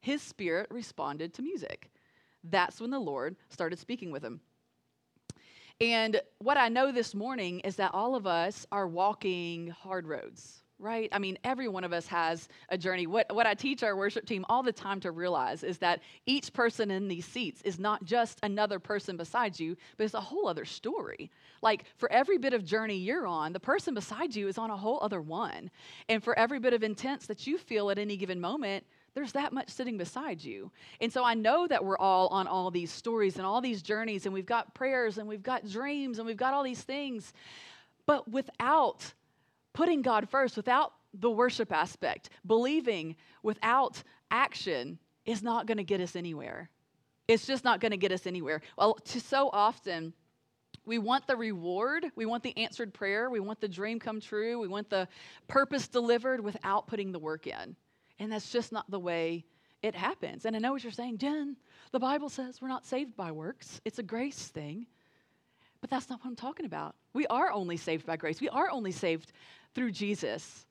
his 0.00 0.22
spirit 0.22 0.68
responded 0.70 1.34
to 1.34 1.42
music 1.42 1.90
that's 2.50 2.80
when 2.80 2.90
the 2.90 2.98
Lord 2.98 3.36
started 3.48 3.78
speaking 3.78 4.10
with 4.10 4.24
him. 4.24 4.40
And 5.80 6.20
what 6.38 6.56
I 6.56 6.68
know 6.68 6.90
this 6.90 7.14
morning 7.14 7.60
is 7.60 7.76
that 7.76 7.94
all 7.94 8.16
of 8.16 8.26
us 8.26 8.66
are 8.72 8.88
walking 8.88 9.68
hard 9.68 10.08
roads, 10.08 10.64
right? 10.80 11.08
I 11.12 11.20
mean, 11.20 11.38
every 11.44 11.68
one 11.68 11.84
of 11.84 11.92
us 11.92 12.08
has 12.08 12.48
a 12.68 12.76
journey. 12.76 13.06
What, 13.06 13.32
what 13.32 13.46
I 13.46 13.54
teach 13.54 13.84
our 13.84 13.94
worship 13.94 14.26
team 14.26 14.44
all 14.48 14.64
the 14.64 14.72
time 14.72 14.98
to 15.00 15.12
realize 15.12 15.62
is 15.62 15.78
that 15.78 16.00
each 16.26 16.52
person 16.52 16.90
in 16.90 17.06
these 17.06 17.26
seats 17.26 17.62
is 17.62 17.78
not 17.78 18.04
just 18.04 18.40
another 18.42 18.80
person 18.80 19.16
beside 19.16 19.58
you, 19.60 19.76
but 19.96 20.04
it's 20.04 20.14
a 20.14 20.20
whole 20.20 20.48
other 20.48 20.64
story. 20.64 21.30
Like 21.62 21.84
for 21.96 22.10
every 22.10 22.38
bit 22.38 22.54
of 22.54 22.64
journey 22.64 22.96
you're 22.96 23.26
on, 23.26 23.52
the 23.52 23.60
person 23.60 23.94
beside 23.94 24.34
you 24.34 24.48
is 24.48 24.58
on 24.58 24.70
a 24.70 24.76
whole 24.76 24.98
other 25.00 25.20
one. 25.20 25.70
And 26.08 26.24
for 26.24 26.36
every 26.36 26.58
bit 26.58 26.72
of 26.72 26.82
intense 26.82 27.26
that 27.26 27.46
you 27.46 27.56
feel 27.56 27.90
at 27.90 27.98
any 27.98 28.16
given 28.16 28.40
moment, 28.40 28.84
there's 29.14 29.32
that 29.32 29.52
much 29.52 29.70
sitting 29.70 29.98
beside 29.98 30.42
you. 30.42 30.70
And 31.00 31.12
so 31.12 31.24
I 31.24 31.34
know 31.34 31.66
that 31.66 31.84
we're 31.84 31.98
all 31.98 32.28
on 32.28 32.46
all 32.46 32.70
these 32.70 32.92
stories 32.92 33.36
and 33.36 33.44
all 33.46 33.60
these 33.60 33.82
journeys, 33.82 34.26
and 34.26 34.34
we've 34.34 34.46
got 34.46 34.74
prayers 34.74 35.18
and 35.18 35.28
we've 35.28 35.42
got 35.42 35.68
dreams 35.68 36.18
and 36.18 36.26
we've 36.26 36.36
got 36.36 36.54
all 36.54 36.62
these 36.62 36.82
things. 36.82 37.32
But 38.06 38.30
without 38.30 39.12
putting 39.72 40.02
God 40.02 40.28
first, 40.28 40.56
without 40.56 40.92
the 41.14 41.30
worship 41.30 41.72
aspect, 41.72 42.30
believing 42.46 43.16
without 43.42 44.02
action 44.30 44.98
is 45.24 45.42
not 45.42 45.66
going 45.66 45.78
to 45.78 45.84
get 45.84 46.00
us 46.00 46.16
anywhere. 46.16 46.70
It's 47.26 47.46
just 47.46 47.64
not 47.64 47.80
going 47.80 47.90
to 47.90 47.98
get 47.98 48.12
us 48.12 48.26
anywhere. 48.26 48.62
Well, 48.76 48.94
to 48.94 49.20
so 49.20 49.50
often, 49.52 50.14
we 50.86 50.98
want 50.98 51.26
the 51.26 51.36
reward, 51.36 52.06
we 52.16 52.24
want 52.24 52.42
the 52.42 52.56
answered 52.56 52.94
prayer, 52.94 53.28
we 53.28 53.40
want 53.40 53.60
the 53.60 53.68
dream 53.68 53.98
come 54.00 54.20
true, 54.20 54.58
we 54.58 54.68
want 54.68 54.88
the 54.88 55.06
purpose 55.46 55.86
delivered 55.86 56.40
without 56.40 56.86
putting 56.86 57.12
the 57.12 57.18
work 57.18 57.46
in. 57.46 57.76
And 58.18 58.32
that's 58.32 58.50
just 58.50 58.72
not 58.72 58.90
the 58.90 58.98
way 58.98 59.44
it 59.82 59.94
happens. 59.94 60.44
And 60.44 60.56
I 60.56 60.58
know 60.58 60.72
what 60.72 60.82
you're 60.82 60.92
saying, 60.92 61.18
Jen, 61.18 61.56
the 61.92 62.00
Bible 62.00 62.28
says 62.28 62.60
we're 62.60 62.68
not 62.68 62.84
saved 62.84 63.16
by 63.16 63.30
works, 63.30 63.80
it's 63.84 63.98
a 63.98 64.02
grace 64.02 64.48
thing. 64.48 64.86
But 65.80 65.90
that's 65.90 66.10
not 66.10 66.18
what 66.20 66.28
I'm 66.28 66.36
talking 66.36 66.66
about. 66.66 66.96
We 67.12 67.26
are 67.28 67.52
only 67.52 67.76
saved 67.76 68.04
by 68.04 68.16
grace, 68.16 68.40
we 68.40 68.48
are 68.48 68.70
only 68.70 68.92
saved 68.92 69.32
through 69.74 69.92
Jesus. 69.92 70.66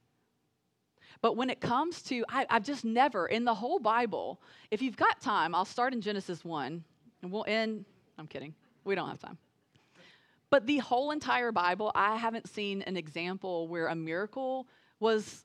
But 1.21 1.35
when 1.35 1.49
it 1.49 1.59
comes 1.59 2.03
to, 2.03 2.23
I, 2.29 2.45
have 2.49 2.63
just 2.63 2.85
never, 2.85 3.25
in 3.25 3.43
the 3.43 3.55
whole 3.55 3.79
Bible, 3.79 4.39
if 4.69 4.81
you've 4.81 4.97
got 4.97 5.19
time, 5.19 5.55
I'll 5.55 5.65
start 5.65 5.93
in 5.93 6.01
Genesis 6.01 6.45
1 6.45 6.83
and 7.23 7.31
we'll 7.31 7.45
end, 7.47 7.85
I'm 8.19 8.27
kidding. 8.27 8.53
We 8.83 8.93
don't 8.93 9.09
have 9.09 9.19
time. 9.19 9.37
But 10.49 10.67
the 10.67 10.77
whole 10.77 11.11
entire 11.11 11.51
Bible, 11.51 11.91
I 11.95 12.15
haven't 12.17 12.47
seen 12.47 12.81
an 12.83 12.95
example 12.95 13.67
where 13.67 13.87
a 13.87 13.95
miracle 13.95 14.67
was 14.99 15.43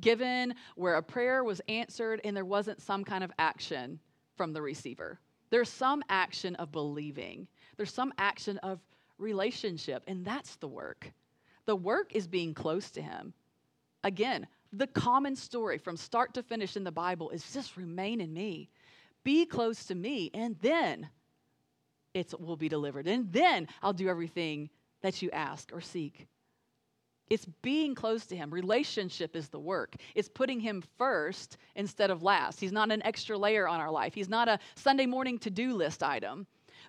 given, 0.00 0.54
where 0.76 0.94
a 0.94 1.02
prayer 1.02 1.44
was 1.44 1.60
answered, 1.68 2.20
and 2.24 2.36
there 2.36 2.44
wasn't 2.44 2.80
some 2.80 3.04
kind 3.04 3.22
of 3.22 3.30
action 3.38 3.98
from 4.36 4.52
the 4.52 4.62
receiver. 4.62 5.20
There's 5.50 5.68
some 5.68 6.02
action 6.08 6.54
of 6.56 6.72
believing, 6.72 7.48
there's 7.76 7.92
some 7.92 8.12
action 8.18 8.58
of 8.58 8.80
relationship, 9.18 10.04
and 10.06 10.24
that's 10.24 10.56
the 10.56 10.68
work. 10.68 11.12
The 11.66 11.76
work 11.76 12.14
is 12.14 12.26
being 12.26 12.54
close 12.54 12.90
to 12.92 13.02
Him. 13.02 13.34
Again, 14.04 14.46
the 14.72 14.86
common 14.86 15.36
story 15.36 15.78
from 15.78 15.96
start 15.96 16.34
to 16.34 16.42
finish 16.42 16.76
in 16.76 16.84
the 16.84 16.92
Bible 16.92 17.30
is 17.30 17.52
just 17.52 17.76
remain 17.76 18.20
in 18.20 18.32
me, 18.32 18.68
be 19.24 19.46
close 19.46 19.84
to 19.86 19.94
me, 19.94 20.30
and 20.34 20.56
then 20.60 21.08
it 22.14 22.32
will 22.38 22.56
be 22.56 22.68
delivered. 22.68 23.06
And 23.06 23.32
then 23.32 23.68
I'll 23.82 23.92
do 23.92 24.08
everything 24.08 24.70
that 25.02 25.20
you 25.22 25.30
ask 25.30 25.70
or 25.72 25.80
seek. 25.80 26.26
It's 27.30 27.46
being 27.62 27.94
close 27.94 28.26
to 28.26 28.36
Him. 28.36 28.50
Relationship 28.50 29.36
is 29.36 29.48
the 29.48 29.58
work. 29.58 29.96
It's 30.14 30.28
putting 30.28 30.60
Him 30.60 30.82
first 30.96 31.56
instead 31.74 32.10
of 32.10 32.22
last. 32.22 32.60
He's 32.60 32.72
not 32.72 32.90
an 32.90 33.04
extra 33.04 33.36
layer 33.36 33.68
on 33.68 33.80
our 33.80 33.90
life, 33.90 34.14
He's 34.14 34.28
not 34.28 34.48
a 34.48 34.58
Sunday 34.74 35.06
morning 35.06 35.38
to 35.40 35.50
do 35.50 35.74
list 35.74 36.02
item, 36.02 36.46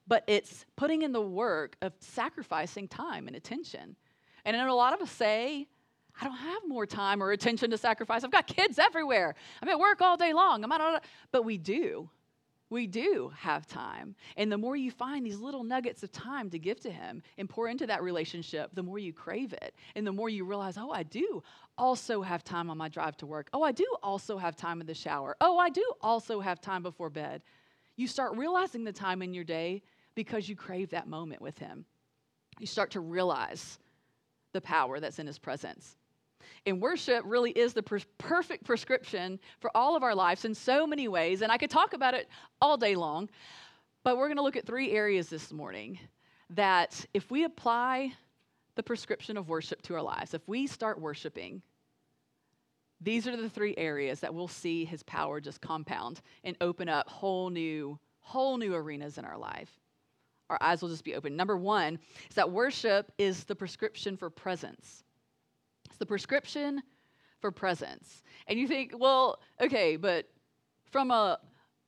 but 0.07 0.23
it's 0.27 0.65
putting 0.75 1.01
in 1.01 1.11
the 1.11 1.21
work 1.21 1.75
of 1.81 1.93
sacrificing 1.99 2.87
time 2.87 3.27
and 3.27 3.35
attention. 3.35 3.95
And 4.45 4.55
I 4.55 4.65
know 4.65 4.73
a 4.73 4.75
lot 4.75 4.93
of 4.93 5.01
us 5.01 5.11
say, 5.11 5.67
I 6.19 6.25
don't 6.25 6.35
have 6.35 6.63
more 6.67 6.85
time 6.85 7.23
or 7.23 7.31
attention 7.31 7.69
to 7.71 7.77
sacrifice. 7.77 8.23
I've 8.23 8.31
got 8.31 8.47
kids 8.47 8.77
everywhere. 8.77 9.35
I'm 9.61 9.69
at 9.69 9.79
work 9.79 10.01
all 10.01 10.17
day 10.17 10.33
long. 10.33 10.63
I'm 10.63 10.71
out, 10.71 11.03
but 11.31 11.45
we 11.45 11.57
do. 11.57 12.09
We 12.69 12.85
do 12.85 13.31
have 13.35 13.65
time. 13.65 14.15
And 14.37 14.51
the 14.51 14.57
more 14.57 14.75
you 14.75 14.91
find 14.91 15.25
these 15.25 15.39
little 15.39 15.63
nuggets 15.63 16.03
of 16.03 16.11
time 16.11 16.49
to 16.51 16.59
give 16.59 16.79
to 16.81 16.91
Him 16.91 17.23
and 17.37 17.49
pour 17.49 17.67
into 17.67 17.87
that 17.87 18.03
relationship, 18.03 18.69
the 18.73 18.83
more 18.83 18.99
you 18.99 19.11
crave 19.11 19.53
it. 19.53 19.73
And 19.95 20.05
the 20.05 20.11
more 20.11 20.29
you 20.29 20.45
realize, 20.45 20.77
oh, 20.77 20.91
I 20.91 21.03
do 21.03 21.41
also 21.77 22.21
have 22.21 22.43
time 22.43 22.69
on 22.69 22.77
my 22.77 22.87
drive 22.87 23.17
to 23.17 23.25
work. 23.25 23.49
Oh, 23.53 23.63
I 23.63 23.71
do 23.71 23.87
also 24.03 24.37
have 24.37 24.55
time 24.55 24.81
in 24.81 24.87
the 24.87 24.93
shower. 24.93 25.35
Oh, 25.41 25.57
I 25.57 25.69
do 25.69 25.83
also 26.01 26.39
have 26.41 26.61
time 26.61 26.83
before 26.83 27.09
bed. 27.09 27.41
You 27.95 28.07
start 28.07 28.37
realizing 28.37 28.83
the 28.83 28.93
time 28.93 29.21
in 29.21 29.33
your 29.33 29.43
day 29.43 29.81
because 30.13 30.47
you 30.47 30.55
crave 30.55 30.91
that 30.91 31.07
moment 31.07 31.41
with 31.41 31.57
Him. 31.57 31.85
You 32.59 32.67
start 32.67 32.91
to 32.91 32.99
realize 32.99 33.79
the 34.53 34.61
power 34.61 34.99
that's 34.99 35.19
in 35.19 35.25
His 35.25 35.39
presence. 35.39 35.95
And 36.65 36.81
worship 36.81 37.23
really 37.25 37.51
is 37.51 37.73
the 37.73 37.83
per- 37.83 37.99
perfect 38.17 38.63
prescription 38.63 39.39
for 39.59 39.71
all 39.75 39.95
of 39.95 40.03
our 40.03 40.15
lives 40.15 40.45
in 40.45 40.53
so 40.53 40.85
many 40.85 41.07
ways. 41.07 41.41
And 41.41 41.51
I 41.51 41.57
could 41.57 41.69
talk 41.69 41.93
about 41.93 42.13
it 42.13 42.29
all 42.61 42.77
day 42.77 42.95
long, 42.95 43.29
but 44.03 44.17
we're 44.17 44.27
going 44.27 44.37
to 44.37 44.43
look 44.43 44.55
at 44.55 44.65
three 44.65 44.91
areas 44.91 45.29
this 45.29 45.51
morning 45.51 45.99
that 46.51 47.05
if 47.13 47.29
we 47.29 47.43
apply 47.43 48.13
the 48.75 48.83
prescription 48.83 49.37
of 49.37 49.49
worship 49.49 49.81
to 49.83 49.95
our 49.95 50.01
lives, 50.01 50.33
if 50.33 50.47
we 50.47 50.67
start 50.67 50.99
worshiping, 50.99 51.61
these 53.01 53.27
are 53.27 53.37
the 53.37 53.49
three 53.49 53.73
areas 53.77 54.19
that 54.19 54.33
we'll 54.33 54.47
see 54.47 54.85
his 54.85 55.03
power 55.03 55.39
just 55.39 55.61
compound 55.61 56.21
and 56.43 56.55
open 56.61 56.89
up 56.89 57.07
whole 57.09 57.49
new 57.49 57.97
whole 58.19 58.57
new 58.57 58.75
arenas 58.75 59.17
in 59.17 59.25
our 59.25 59.37
life 59.37 59.79
our 60.49 60.57
eyes 60.61 60.81
will 60.81 60.89
just 60.89 61.03
be 61.03 61.15
open 61.15 61.35
number 61.35 61.57
one 61.57 61.97
is 62.29 62.35
that 62.35 62.51
worship 62.51 63.11
is 63.17 63.43
the 63.45 63.55
prescription 63.55 64.17
for 64.17 64.29
presence 64.29 65.03
the 65.99 66.05
prescription 66.05 66.81
for 67.39 67.51
presence. 67.51 68.23
And 68.47 68.59
you 68.59 68.67
think, 68.67 68.93
well, 68.97 69.39
okay, 69.61 69.95
but 69.95 70.29
from 70.91 71.11
a 71.11 71.39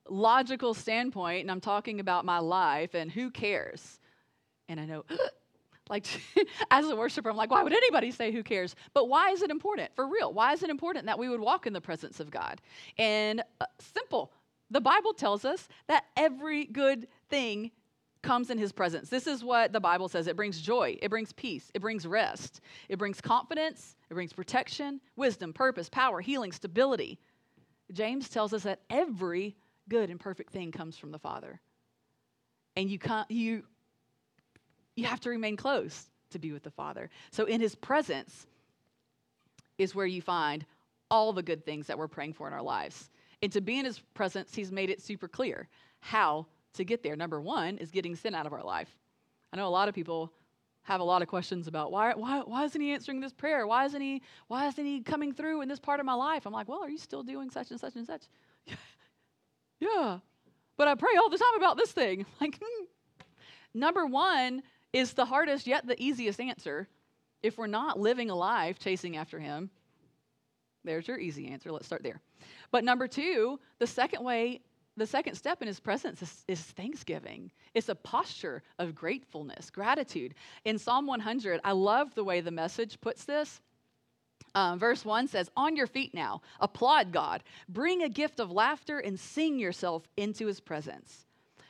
logical 0.10 0.74
standpoint, 0.74 1.41
and 1.41 1.52
I'm 1.52 1.62
talking 1.62 2.00
about 2.00 2.26
my 2.26 2.39
life, 2.39 2.93
and 2.93 3.12
who 3.12 3.32
cares? 3.32 4.00
And 4.69 4.80
I 4.80 4.86
know, 4.86 5.04
like, 5.89 6.06
as 6.71 6.88
a 6.88 6.95
worshiper, 6.95 7.30
I'm 7.30 7.38
like, 7.38 7.52
why 7.52 7.63
would 7.63 7.74
anybody 7.74 8.12
say 8.12 8.32
who 8.32 8.43
cares? 8.43 8.76
But 8.93 9.10
why 9.10 9.32
is 9.32 9.41
it 9.41 9.50
important? 9.50 9.91
For 9.95 10.08
real, 10.08 10.34
why 10.34 10.54
is 10.54 10.63
it 10.63 10.69
important 10.69 11.06
that 11.08 11.19
we 11.19 11.30
would 11.30 11.39
walk 11.39 11.67
in 11.67 11.74
the 11.74 11.82
presence 11.82 12.19
of 12.19 12.30
God? 12.30 12.62
And 12.97 13.41
uh, 13.60 13.65
simple, 13.93 14.32
the 14.69 14.82
Bible 14.82 15.13
tells 15.13 15.43
us 15.43 15.67
that 15.88 16.06
every 16.15 16.65
good 16.65 17.08
thing 17.30 17.71
comes 18.21 18.49
in 18.49 18.57
his 18.57 18.71
presence. 18.71 19.10
This 19.10 19.27
is 19.27 19.43
what 19.43 19.73
the 19.73 19.79
Bible 19.79 20.07
says 20.07 20.27
it 20.27 20.36
brings 20.36 20.62
joy, 20.62 20.97
it 21.01 21.10
brings 21.10 21.34
peace, 21.34 21.71
it 21.73 21.81
brings 21.81 22.05
rest, 22.05 22.62
it 22.89 22.97
brings 22.97 23.19
confidence, 23.21 23.95
it 24.10 24.13
brings 24.13 24.34
protection, 24.34 25.01
wisdom, 25.15 25.53
purpose, 25.53 25.89
power, 25.89 26.21
healing, 26.21 26.51
stability. 26.51 27.19
James 27.91 28.29
tells 28.29 28.53
us 28.53 28.63
that 28.63 28.79
every 28.89 29.55
good 29.89 30.10
and 30.10 30.19
perfect 30.19 30.51
thing 30.51 30.71
comes 30.71 30.97
from 30.97 31.12
the 31.12 31.19
Father. 31.19 31.60
And 32.75 32.89
you 32.89 32.99
can't, 32.99 33.29
you 33.29 33.63
you 34.95 35.05
have 35.05 35.19
to 35.21 35.29
remain 35.29 35.55
close 35.55 36.10
to 36.31 36.39
be 36.39 36.51
with 36.51 36.63
the 36.63 36.71
Father. 36.71 37.10
So 37.31 37.45
in 37.45 37.62
his 37.62 37.75
presence 37.75 38.45
is 39.77 39.95
where 39.95 40.05
you 40.05 40.21
find 40.21 40.65
all 41.10 41.34
the 41.34 41.43
good 41.43 41.65
things 41.65 41.88
that 41.88 41.97
we're 41.97 42.07
praying 42.07 42.34
for 42.34 42.47
in 42.47 42.53
our 42.53 42.62
lives. 42.62 43.10
And 43.41 43.51
to 43.53 43.62
be 43.62 43.79
in 43.79 43.86
his 43.86 43.99
presence, 44.13 44.53
he's 44.53 44.71
made 44.71 44.89
it 44.89 45.01
super 45.01 45.27
clear 45.27 45.67
how 45.99 46.45
to 46.73 46.84
get 46.86 47.03
there. 47.03 47.15
Number 47.15 47.39
one 47.39 47.77
is 47.77 47.91
getting 47.91 48.15
sin 48.15 48.36
out 48.36 48.45
of 48.45 48.53
our 48.53 48.63
life. 48.63 48.89
I 49.53 49.57
know 49.57 49.67
a 49.67 49.69
lot 49.69 49.89
of 49.89 49.95
people 49.95 50.31
have 50.84 50.99
a 50.99 51.03
lot 51.03 51.21
of 51.21 51.27
questions 51.27 51.67
about 51.67 51.91
why, 51.91 52.13
why, 52.15 52.39
why 52.39 52.63
isn't 52.63 52.81
he 52.81 52.91
answering 52.91 53.19
this 53.19 53.34
prayer? 53.34 53.67
Why 53.67 53.86
isn't 53.86 54.01
he, 54.01 54.21
why 54.47 54.67
isn't 54.67 54.86
he 54.86 55.01
coming 55.01 55.31
through 55.34 55.62
in 55.62 55.69
this 55.69 55.79
part 55.79 55.99
of 55.99 56.05
my 56.05 56.13
life? 56.13 56.45
I'm 56.45 56.53
like, 56.53 56.67
well, 56.67 56.84
are 56.84 56.89
you 56.89 56.97
still 56.97 57.23
doing 57.23 57.49
such 57.49 57.69
and 57.71 57.79
such 57.79 57.95
and 57.95 58.05
such? 58.05 58.23
yeah, 59.79 60.19
but 60.77 60.88
I 60.88 60.95
pray 60.95 61.15
all 61.19 61.29
the 61.29 61.38
time 61.38 61.55
about 61.57 61.77
this 61.77 61.91
thing. 61.91 62.25
Like, 62.41 62.60
hmm. 62.62 62.86
number 63.73 64.05
one 64.05 64.63
is 64.93 65.13
the 65.13 65.25
hardest 65.25 65.67
yet 65.67 65.86
the 65.86 66.01
easiest 66.01 66.39
answer. 66.39 66.88
If 67.43 67.57
we're 67.57 67.67
not 67.67 67.99
living 67.99 68.29
a 68.29 68.36
life 68.36 68.79
chasing 68.79 69.17
after 69.17 69.39
him, 69.39 69.69
there's 70.84 71.07
your 71.07 71.19
easy 71.19 71.47
answer. 71.47 71.71
Let's 71.71 71.86
start 71.86 72.03
there. 72.03 72.21
But 72.71 72.84
number 72.84 73.07
two, 73.07 73.60
the 73.77 73.88
second 73.88 74.23
way 74.23 74.62
the 74.97 75.08
second 75.08 75.36
step 75.36 75.62
in 75.62 75.67
his 75.67 75.80
presence 75.80 76.21
is, 76.21 76.43
is, 76.47 76.60
thanksgiving. 76.60 77.51
It's 77.73 77.89
a 77.89 77.95
posture 77.95 78.62
of 78.77 78.93
gratefulness, 78.93 79.69
gratitude. 79.69 80.36
In 80.65 80.77
Psalm 80.77 81.08
100, 81.08 81.62
I 81.63 81.71
love 81.71 82.13
the 82.13 82.23
way 82.23 82.41
the 82.41 82.51
message 82.51 82.99
puts 82.99 83.23
this. 83.23 83.62
Um, 84.54 84.80
verse 84.80 85.06
1 85.06 85.27
says, 85.27 85.49
On 85.56 85.75
your 85.75 85.88
feet 85.88 86.13
now, 86.13 86.41
applaud 86.60 87.13
God, 87.13 87.43
bring 87.69 88.04
a 88.04 88.10
gift 88.10 88.39
of 88.39 88.51
laughter, 88.51 88.99
and 88.99 89.19
sing 89.19 89.60
yourself 89.60 90.04
into 90.17 90.45
his 90.45 90.60
presence. 90.60 91.25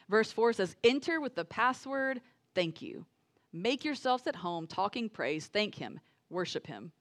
Verse 0.10 0.32
4 0.32 0.54
says, 0.54 0.76
Enter 0.84 1.22
with 1.22 1.36
the 1.36 1.46
password, 1.46 2.22
thank 2.56 2.82
you. 2.82 3.06
Make 3.54 3.86
yourselves 3.86 4.26
at 4.28 4.36
home, 4.36 4.66
talking 4.66 5.10
praise, 5.10 5.46
thank 5.46 5.76
him, 5.76 6.00
worship 6.30 6.66
him. 6.66 6.92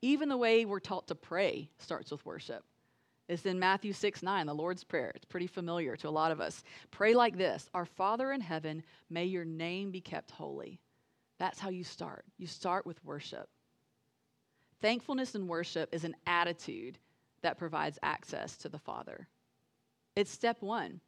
Even 0.00 0.28
the 0.28 0.36
way 0.36 0.64
we're 0.64 0.80
taught 0.80 1.06
to 1.08 1.14
pray 1.14 1.70
starts 1.78 2.10
with 2.10 2.26
worship. 2.26 2.64
It's 3.28 3.46
in 3.46 3.58
Matthew 3.58 3.92
6 3.92 4.22
9, 4.22 4.46
the 4.46 4.54
Lord's 4.54 4.84
Prayer. 4.84 5.12
It's 5.14 5.24
pretty 5.24 5.46
familiar 5.46 5.96
to 5.96 6.08
a 6.08 6.10
lot 6.10 6.32
of 6.32 6.40
us. 6.40 6.64
Pray 6.90 7.14
like 7.14 7.36
this 7.36 7.68
Our 7.74 7.86
Father 7.86 8.32
in 8.32 8.40
heaven, 8.40 8.82
may 9.10 9.24
your 9.24 9.44
name 9.44 9.90
be 9.90 10.00
kept 10.00 10.30
holy. 10.30 10.80
That's 11.38 11.58
how 11.58 11.70
you 11.70 11.84
start. 11.84 12.24
You 12.38 12.46
start 12.46 12.86
with 12.86 13.04
worship. 13.04 13.48
Thankfulness 14.80 15.34
and 15.34 15.48
worship 15.48 15.88
is 15.92 16.04
an 16.04 16.16
attitude 16.26 16.98
that 17.42 17.58
provides 17.58 17.98
access 18.02 18.56
to 18.58 18.68
the 18.68 18.78
Father. 18.78 19.28
It's 20.16 20.30
step 20.30 20.60
one. 20.60 21.00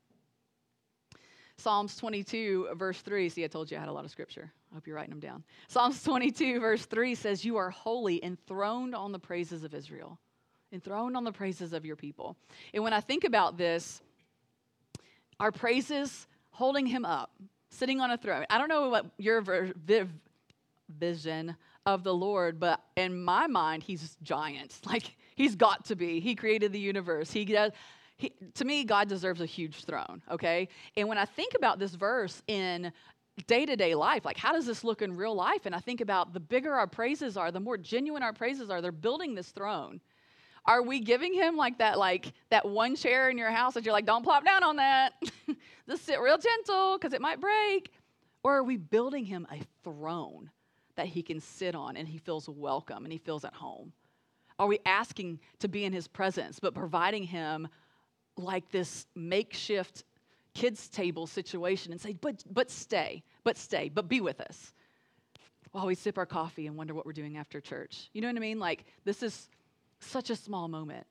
Psalms 1.56 1.96
22, 1.96 2.70
verse 2.74 3.00
3. 3.00 3.28
See, 3.28 3.44
I 3.44 3.46
told 3.46 3.70
you 3.70 3.76
I 3.76 3.80
had 3.80 3.88
a 3.88 3.92
lot 3.92 4.04
of 4.04 4.10
scripture. 4.10 4.52
I 4.72 4.74
hope 4.74 4.86
you're 4.86 4.96
writing 4.96 5.10
them 5.10 5.20
down. 5.20 5.44
Psalms 5.68 6.02
22, 6.02 6.58
verse 6.58 6.84
3 6.86 7.14
says, 7.14 7.44
You 7.44 7.56
are 7.56 7.70
holy, 7.70 8.24
enthroned 8.24 8.94
on 8.94 9.12
the 9.12 9.20
praises 9.20 9.62
of 9.62 9.72
Israel 9.72 10.18
enthroned 10.74 11.16
on 11.16 11.24
the 11.24 11.32
praises 11.32 11.72
of 11.72 11.86
your 11.86 11.96
people. 11.96 12.36
And 12.74 12.82
when 12.82 12.92
I 12.92 13.00
think 13.00 13.24
about 13.24 13.56
this, 13.56 14.02
our 15.40 15.52
praises 15.52 16.26
holding 16.50 16.86
him 16.86 17.04
up, 17.04 17.30
sitting 17.70 18.00
on 18.00 18.10
a 18.10 18.18
throne. 18.18 18.44
I 18.50 18.58
don't 18.58 18.68
know 18.68 18.90
what 18.90 19.06
your 19.16 19.42
vision 20.88 21.56
of 21.86 22.04
the 22.04 22.14
Lord, 22.14 22.60
but 22.60 22.80
in 22.96 23.22
my 23.24 23.46
mind, 23.46 23.82
he's 23.82 24.16
giant. 24.22 24.80
Like 24.86 25.16
he's 25.34 25.56
got 25.56 25.86
to 25.86 25.96
be. 25.96 26.20
He 26.20 26.34
created 26.34 26.72
the 26.72 26.78
universe. 26.78 27.30
He 27.30 27.44
does. 27.44 27.72
He, 28.16 28.32
to 28.54 28.64
me, 28.64 28.84
God 28.84 29.08
deserves 29.08 29.40
a 29.40 29.46
huge 29.46 29.84
throne, 29.84 30.22
okay? 30.30 30.68
And 30.96 31.08
when 31.08 31.18
I 31.18 31.24
think 31.24 31.54
about 31.56 31.80
this 31.80 31.96
verse 31.96 32.42
in 32.46 32.92
day 33.48 33.66
to 33.66 33.74
day 33.74 33.96
life, 33.96 34.24
like 34.24 34.36
how 34.36 34.52
does 34.52 34.66
this 34.66 34.84
look 34.84 35.02
in 35.02 35.16
real 35.16 35.34
life? 35.34 35.66
And 35.66 35.74
I 35.74 35.80
think 35.80 36.00
about 36.00 36.32
the 36.32 36.38
bigger 36.38 36.72
our 36.72 36.86
praises 36.86 37.36
are, 37.36 37.50
the 37.50 37.58
more 37.58 37.76
genuine 37.76 38.22
our 38.22 38.32
praises 38.32 38.70
are, 38.70 38.80
they're 38.80 38.92
building 38.92 39.34
this 39.34 39.48
throne. 39.48 40.00
Are 40.66 40.82
we 40.82 41.00
giving 41.00 41.34
him 41.34 41.56
like 41.56 41.78
that, 41.78 41.98
like 41.98 42.32
that 42.50 42.66
one 42.66 42.96
chair 42.96 43.28
in 43.28 43.36
your 43.36 43.50
house 43.50 43.74
that 43.74 43.84
you're 43.84 43.92
like, 43.92 44.06
don't 44.06 44.22
plop 44.22 44.44
down 44.44 44.64
on 44.64 44.76
that. 44.76 45.12
Just 45.88 46.06
sit 46.06 46.20
real 46.20 46.38
gentle 46.38 46.96
because 46.98 47.12
it 47.12 47.20
might 47.20 47.40
break. 47.40 47.92
Or 48.42 48.56
are 48.56 48.62
we 48.62 48.76
building 48.76 49.24
him 49.24 49.46
a 49.50 49.60
throne 49.82 50.50
that 50.96 51.06
he 51.06 51.22
can 51.22 51.40
sit 51.40 51.74
on 51.74 51.96
and 51.96 52.08
he 52.08 52.18
feels 52.18 52.48
welcome 52.48 53.04
and 53.04 53.12
he 53.12 53.18
feels 53.18 53.44
at 53.44 53.52
home? 53.52 53.92
Are 54.58 54.66
we 54.66 54.78
asking 54.86 55.40
to 55.58 55.68
be 55.68 55.84
in 55.84 55.92
his 55.92 56.08
presence, 56.08 56.60
but 56.60 56.74
providing 56.74 57.24
him 57.24 57.68
like 58.36 58.70
this 58.70 59.06
makeshift 59.14 60.04
kids' 60.54 60.88
table 60.88 61.26
situation 61.26 61.92
and 61.92 62.00
say, 62.00 62.14
but, 62.14 62.42
but 62.50 62.70
stay, 62.70 63.22
but 63.42 63.58
stay, 63.58 63.90
but 63.92 64.08
be 64.08 64.20
with 64.20 64.40
us 64.40 64.72
while 65.72 65.86
we 65.86 65.96
sip 65.96 66.16
our 66.16 66.26
coffee 66.26 66.68
and 66.68 66.76
wonder 66.76 66.94
what 66.94 67.04
we're 67.04 67.12
doing 67.12 67.36
after 67.36 67.60
church. 67.60 68.08
You 68.12 68.20
know 68.20 68.28
what 68.28 68.36
I 68.36 68.40
mean? 68.40 68.60
Like, 68.60 68.84
this 69.04 69.24
is 69.24 69.48
such 70.00 70.30
a 70.30 70.36
small 70.36 70.68
moment. 70.68 71.06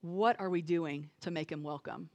What 0.00 0.38
are 0.40 0.50
we 0.50 0.62
doing 0.62 1.10
to 1.22 1.30
make 1.30 1.50
him 1.50 1.62
welcome 1.62 2.08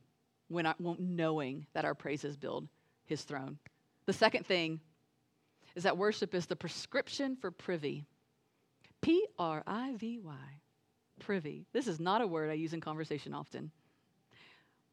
when 0.47 0.65
I, 0.65 0.73
knowing 0.79 1.65
that 1.73 1.85
our 1.85 1.95
praises 1.95 2.37
build 2.37 2.67
his 3.05 3.23
throne? 3.23 3.57
The 4.05 4.13
second 4.13 4.45
thing 4.45 4.79
is 5.75 5.83
that 5.83 5.97
worship 5.97 6.33
is 6.35 6.45
the 6.45 6.55
prescription 6.55 7.35
for 7.35 7.51
privy. 7.51 8.05
P 9.01 9.27
R 9.37 9.63
I 9.67 9.95
V 9.97 10.19
Y. 10.19 10.33
Privy. 11.19 11.65
This 11.73 11.87
is 11.87 11.99
not 11.99 12.21
a 12.21 12.27
word 12.27 12.49
I 12.49 12.53
use 12.53 12.73
in 12.73 12.81
conversation 12.81 13.33
often, 13.33 13.71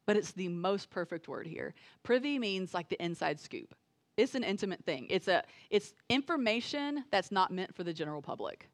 but 0.05 0.17
it's 0.17 0.31
the 0.31 0.49
most 0.49 0.89
perfect 0.89 1.27
word 1.27 1.47
here. 1.47 1.73
Privy 2.03 2.39
means 2.39 2.73
like 2.73 2.89
the 2.89 3.03
inside 3.03 3.39
scoop. 3.39 3.73
It's 4.17 4.35
an 4.35 4.43
intimate 4.43 4.83
thing. 4.85 5.07
It's 5.09 5.27
a 5.27 5.43
it's 5.69 5.93
information 6.09 7.05
that's 7.11 7.31
not 7.31 7.51
meant 7.51 7.73
for 7.73 7.83
the 7.83 7.93
general 7.93 8.21
public. 8.21 8.69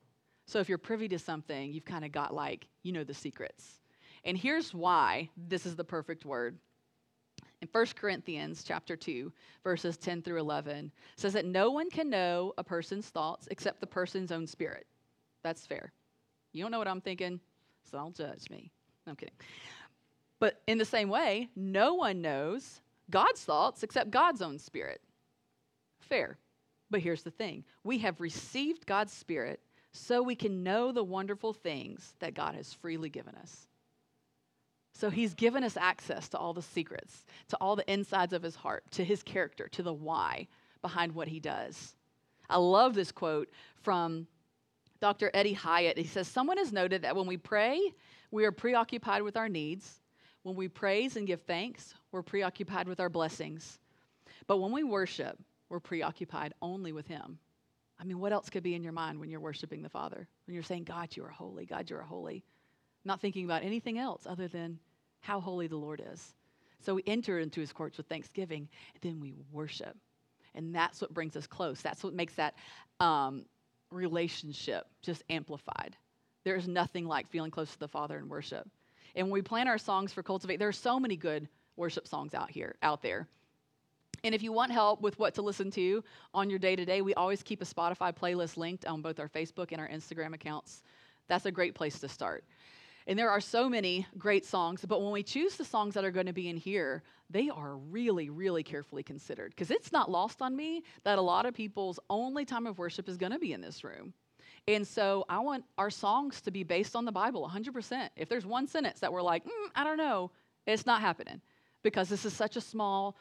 So 0.48 0.60
if 0.60 0.70
you're 0.70 0.78
privy 0.78 1.10
to 1.10 1.20
something, 1.20 1.74
you've 1.74 1.86
kind 1.86 2.06
of 2.06 2.12
got 2.12 2.34
like, 2.34 2.68
you 2.84 2.94
know 2.94 3.04
the 3.04 3.14
secrets. 3.14 3.80
And 4.24 4.38
here's 4.38 4.74
why 4.74 5.30
this 5.36 5.66
is 5.66 5.76
the 5.76 5.84
perfect 5.84 6.26
word. 6.26 6.58
In 7.62 7.68
1 7.72 7.86
Corinthians 7.96 8.64
chapter 8.64 8.96
2, 8.96 9.32
verses 9.64 9.98
10 9.98 10.22
through 10.22 10.40
11, 10.40 10.92
says 11.18 11.34
that 11.34 11.46
no 11.46 11.72
one 11.72 11.90
can 11.90 12.10
know 12.10 12.54
a 12.58 12.64
person's 12.64 13.10
thoughts 13.10 13.48
except 13.52 13.82
the 13.82 13.88
person's 13.88 14.32
own 14.32 14.48
spirit. 14.48 14.88
That's 15.44 15.66
fair. 15.66 15.92
You 16.54 16.64
don't 16.64 16.72
know 16.72 16.80
what 16.80 16.88
I'm 16.88 17.02
thinking, 17.02 17.40
so 17.90 17.98
don't 17.98 18.16
judge 18.16 18.50
me. 18.50 18.72
No, 19.06 19.12
I'm 19.12 19.16
kidding. 19.16 19.36
But 20.40 20.62
in 20.68 20.78
the 20.78 20.86
same 20.86 21.10
way, 21.10 21.50
no 21.56 21.96
one 21.96 22.22
knows 22.22 22.82
God's 23.10 23.44
thoughts 23.44 23.84
except 23.84 24.12
God's 24.12 24.42
own 24.42 24.60
spirit. 24.60 25.02
Fair. 26.00 26.38
But 26.90 27.02
here's 27.02 27.24
the 27.24 27.32
thing 27.32 27.66
we 27.84 27.98
have 28.00 28.22
received 28.22 28.86
God's 28.86 29.12
spirit 29.12 29.60
so 29.98 30.22
we 30.22 30.36
can 30.36 30.64
know 30.64 30.92
the 30.92 31.04
wonderful 31.04 31.54
things 31.54 32.14
that 32.20 32.34
God 32.34 32.56
has 32.56 32.74
freely 32.74 33.10
given 33.10 33.36
us. 33.36 33.68
So 34.94 35.10
he's 35.10 35.34
given 35.34 35.64
us 35.64 35.78
access 35.78 36.28
to 36.30 36.38
all 36.38 36.54
the 36.54 36.62
secrets, 36.62 37.24
to 37.50 37.58
all 37.58 37.76
the 37.76 37.92
insides 37.92 38.34
of 38.34 38.42
his 38.42 38.56
heart, 38.56 38.84
to 38.92 39.04
his 39.04 39.22
character, 39.22 39.68
to 39.70 39.84
the 39.84 39.94
why 39.94 40.48
behind 40.82 41.14
what 41.14 41.28
he 41.28 41.40
does. 41.40 41.96
I 42.50 42.58
love 42.58 42.96
this 42.96 43.12
quote 43.12 43.50
from 43.82 44.28
Dr. 45.00 45.30
Eddie 45.34 45.54
Hyatt. 45.54 45.98
He 45.98 46.06
says, 46.06 46.28
Someone 46.28 46.58
has 46.58 46.72
noted 46.72 47.04
that 47.04 47.16
when 47.16 47.28
we 47.28 47.38
pray, 47.38 47.80
we 48.32 48.46
are 48.46 48.52
preoccupied 48.52 49.22
with 49.22 49.38
our 49.38 49.50
needs. 49.50 50.02
When 50.44 50.56
we 50.56 50.68
praise 50.68 51.18
and 51.18 51.28
give 51.28 51.42
thanks, 51.42 51.94
we're 52.12 52.24
preoccupied 52.24 52.88
with 52.88 53.00
our 53.00 53.10
blessings. 53.10 53.80
But 54.48 54.58
when 54.58 54.72
we 54.72 54.84
worship, 54.84 55.38
we're 55.70 55.80
preoccupied 55.80 56.54
only 56.62 56.94
with 56.94 57.08
him. 57.08 57.38
I 58.00 58.04
mean, 58.04 58.20
what 58.20 58.32
else 58.32 58.50
could 58.50 58.64
be 58.64 58.76
in 58.76 58.84
your 58.84 58.94
mind 58.94 59.20
when 59.20 59.30
you're 59.30 59.40
worshiping 59.40 59.82
the 59.82 59.90
Father? 59.90 60.28
When 60.46 60.54
you're 60.54 60.64
saying, 60.64 60.84
God, 60.84 61.16
you 61.16 61.24
are 61.26 61.30
holy, 61.30 61.66
God, 61.66 61.90
you 61.90 61.98
are 61.98 62.04
holy. 62.04 62.44
Not 63.06 63.22
thinking 63.22 63.46
about 63.46 63.64
anything 63.64 63.98
else 63.98 64.28
other 64.28 64.48
than 64.48 64.80
how 65.22 65.40
holy 65.40 65.68
the 65.68 65.78
Lord 65.78 66.02
is. 66.14 66.34
So 66.80 66.94
we 66.94 67.04
enter 67.08 67.40
into 67.40 67.60
his 67.60 67.74
courts 67.74 67.98
with 67.98 68.08
thanksgiving, 68.08 68.70
and 68.94 69.02
then 69.02 69.20
we 69.20 69.34
worship. 69.52 69.96
And 70.54 70.74
that's 70.74 71.02
what 71.02 71.14
brings 71.14 71.36
us 71.36 71.48
close. 71.48 71.82
That's 71.82 72.04
what 72.04 72.14
makes 72.14 72.34
that 72.36 72.56
um, 73.00 73.46
relationship 73.92 74.86
just 75.02 75.24
amplified. 75.30 75.96
There's 76.44 76.68
nothing 76.68 77.06
like 77.06 77.30
feeling 77.30 77.52
close 77.52 77.72
to 77.72 77.80
the 77.80 77.88
Father 77.88 78.18
in 78.18 78.30
worship. 78.30 78.68
And 79.16 79.28
when 79.28 79.34
we 79.34 79.42
plan 79.42 79.68
our 79.68 79.78
songs 79.78 80.14
for 80.14 80.22
Cultivate, 80.22 80.58
there 80.58 80.68
are 80.68 80.74
so 80.74 81.00
many 81.00 81.18
good 81.18 81.48
worship 81.76 82.08
songs 82.08 82.34
out 82.34 82.52
here, 82.52 82.76
out 82.84 83.02
there. 83.02 83.28
And 84.24 84.34
if 84.34 84.42
you 84.42 84.52
want 84.52 84.72
help 84.72 85.02
with 85.02 85.18
what 85.20 85.34
to 85.36 85.42
listen 85.42 85.72
to 85.72 86.04
on 86.34 86.50
your 86.50 86.60
day 86.60 86.76
to 86.76 86.86
day, 86.86 87.02
we 87.02 87.14
always 87.14 87.44
keep 87.44 87.62
a 87.62 87.66
Spotify 87.66 88.16
playlist 88.16 88.58
linked 88.58 88.86
on 88.86 89.02
both 89.02 89.20
our 89.20 89.30
Facebook 89.30 89.72
and 89.72 89.80
our 89.80 89.88
Instagram 89.88 90.34
accounts. 90.34 90.84
That's 91.28 91.46
a 91.46 91.52
great 91.52 91.76
place 91.76 92.00
to 92.00 92.10
start. 92.10 92.44
And 93.08 93.18
there 93.18 93.30
are 93.30 93.40
so 93.40 93.70
many 93.70 94.06
great 94.18 94.46
songs, 94.46 94.84
but 94.86 95.02
when 95.02 95.12
we 95.12 95.24
choose 95.24 95.56
the 95.56 95.64
songs 95.64 95.94
that 95.94 96.04
are 96.04 96.12
going 96.12 96.26
to 96.26 96.34
be 96.34 96.50
in 96.50 96.58
here, 96.58 97.04
they 97.30 97.50
are 97.50 97.78
really, 97.78 98.30
really 98.30 98.64
carefully 98.64 99.02
considered. 99.02 99.52
Because 99.52 99.72
it's 99.72 99.94
not 99.94 100.12
lost 100.12 100.42
on 100.42 100.56
me 100.56 100.84
that 101.04 101.18
a 101.18 101.22
lot 101.22 101.46
of 101.46 101.54
people's 101.54 102.00
only 102.10 102.44
time 102.44 102.68
of 102.68 102.78
worship 102.78 103.08
is 103.08 103.16
going 103.16 103.32
to 103.32 103.40
be 103.40 103.54
in 103.54 103.62
this 103.62 103.84
room. 103.84 104.14
And 104.68 104.86
so 104.86 105.26
I 105.30 105.40
want 105.40 105.64
our 105.78 105.90
songs 105.90 106.42
to 106.42 106.52
be 106.52 106.64
based 106.64 106.96
on 106.98 107.06
the 107.06 107.12
Bible 107.12 107.50
100%. 107.50 108.10
If 108.18 108.28
there's 108.28 108.46
one 108.46 108.68
sentence 108.68 109.00
that 109.00 109.12
we're 109.12 109.22
like, 109.22 109.46
mm, 109.46 109.70
I 109.74 109.86
don't 109.86 109.98
know, 109.98 110.32
it's 110.66 110.86
not 110.86 111.00
happening 111.00 111.42
because 111.84 112.10
this 112.10 112.26
is 112.26 112.34
such 112.34 112.58
a 112.58 112.62
small, 112.62 113.16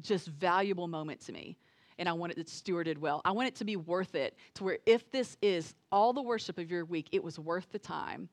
just 0.00 0.28
valuable 0.28 0.88
moment 0.88 1.20
to 1.22 1.32
me. 1.32 1.56
And 1.98 2.08
I 2.08 2.12
want 2.12 2.32
it 2.32 2.46
stewarded 2.46 2.98
well. 2.98 3.20
I 3.24 3.32
want 3.32 3.48
it 3.48 3.56
to 3.56 3.64
be 3.64 3.76
worth 3.76 4.14
it 4.14 4.36
to 4.54 4.64
where 4.64 4.78
if 4.86 5.10
this 5.10 5.36
is 5.42 5.74
all 5.90 6.12
the 6.12 6.22
worship 6.22 6.58
of 6.58 6.70
your 6.70 6.84
week, 6.84 7.08
it 7.12 7.22
was 7.22 7.38
worth 7.38 7.70
the 7.70 7.78
time 7.78 8.28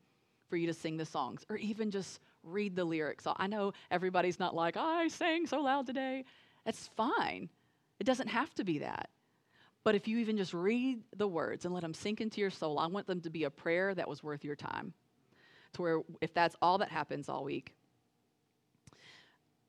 for 0.48 0.56
you 0.56 0.66
to 0.66 0.74
sing 0.74 0.96
the 0.96 1.04
songs 1.04 1.44
or 1.48 1.56
even 1.56 1.90
just 1.90 2.20
read 2.42 2.74
the 2.74 2.84
lyrics. 2.84 3.24
I 3.26 3.46
know 3.46 3.72
everybody's 3.90 4.38
not 4.38 4.54
like, 4.54 4.76
I 4.76 5.08
sang 5.08 5.46
so 5.46 5.60
loud 5.60 5.86
today. 5.86 6.24
That's 6.64 6.88
fine. 6.96 7.48
It 7.98 8.04
doesn't 8.04 8.28
have 8.28 8.54
to 8.54 8.64
be 8.64 8.78
that. 8.78 9.10
But 9.84 9.94
if 9.94 10.08
you 10.08 10.18
even 10.18 10.36
just 10.36 10.52
read 10.52 11.00
the 11.16 11.28
words 11.28 11.64
and 11.64 11.72
let 11.72 11.82
them 11.82 11.94
sink 11.94 12.20
into 12.20 12.40
your 12.40 12.50
soul, 12.50 12.78
I 12.78 12.86
want 12.86 13.06
them 13.06 13.20
to 13.22 13.30
be 13.30 13.44
a 13.44 13.50
prayer 13.50 13.94
that 13.94 14.08
was 14.08 14.22
worth 14.22 14.44
your 14.44 14.56
time. 14.56 14.92
To 15.74 15.82
where, 15.82 16.00
if 16.20 16.34
that's 16.34 16.56
all 16.60 16.78
that 16.78 16.90
happens 16.90 17.28
all 17.28 17.44
week. 17.44 17.74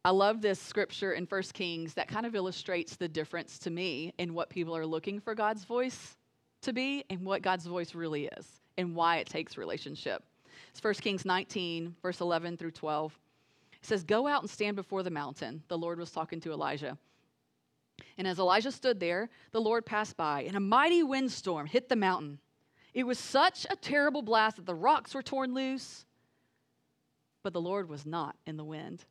I 0.03 0.09
love 0.09 0.41
this 0.41 0.59
scripture 0.59 1.13
in 1.13 1.27
First 1.27 1.53
Kings 1.53 1.93
that 1.93 2.07
kind 2.07 2.25
of 2.25 2.33
illustrates 2.33 2.95
the 2.95 3.07
difference 3.07 3.59
to 3.59 3.69
me 3.69 4.13
in 4.17 4.33
what 4.33 4.49
people 4.49 4.75
are 4.75 4.85
looking 4.85 5.19
for 5.19 5.35
God's 5.35 5.63
voice 5.63 6.17
to 6.63 6.73
be 6.73 7.03
and 7.11 7.23
what 7.23 7.43
God's 7.43 7.67
voice 7.67 7.93
really 7.93 8.29
is 8.37 8.47
and 8.77 8.95
why 8.95 9.17
it 9.17 9.27
takes 9.27 9.57
relationship. 9.57 10.23
It's 10.71 10.83
1 10.83 10.95
Kings 10.95 11.23
19, 11.23 11.95
verse 12.01 12.19
11 12.19 12.57
through 12.57 12.71
12. 12.71 13.19
It 13.73 13.85
says, 13.85 14.03
Go 14.03 14.25
out 14.25 14.41
and 14.41 14.49
stand 14.49 14.75
before 14.75 15.03
the 15.03 15.11
mountain. 15.11 15.61
The 15.67 15.77
Lord 15.77 15.99
was 15.99 16.09
talking 16.09 16.39
to 16.41 16.51
Elijah. 16.51 16.97
And 18.17 18.27
as 18.27 18.39
Elijah 18.39 18.71
stood 18.71 18.99
there, 18.99 19.29
the 19.51 19.61
Lord 19.61 19.85
passed 19.85 20.17
by, 20.17 20.41
and 20.43 20.55
a 20.55 20.59
mighty 20.59 21.03
windstorm 21.03 21.67
hit 21.67 21.89
the 21.89 21.95
mountain. 21.95 22.39
It 22.95 23.05
was 23.05 23.19
such 23.19 23.67
a 23.69 23.75
terrible 23.75 24.23
blast 24.23 24.55
that 24.55 24.65
the 24.65 24.75
rocks 24.75 25.13
were 25.13 25.21
torn 25.21 25.53
loose, 25.53 26.05
but 27.43 27.53
the 27.53 27.61
Lord 27.61 27.87
was 27.87 28.05
not 28.05 28.35
in 28.47 28.57
the 28.57 28.63
wind. 28.63 29.05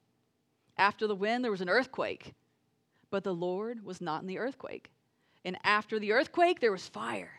After 0.80 1.06
the 1.06 1.14
wind, 1.14 1.44
there 1.44 1.50
was 1.50 1.60
an 1.60 1.68
earthquake, 1.68 2.32
but 3.10 3.22
the 3.22 3.34
Lord 3.34 3.84
was 3.84 4.00
not 4.00 4.22
in 4.22 4.26
the 4.26 4.38
earthquake. 4.38 4.90
And 5.44 5.58
after 5.62 5.98
the 5.98 6.12
earthquake, 6.12 6.58
there 6.58 6.72
was 6.72 6.88
fire, 6.88 7.30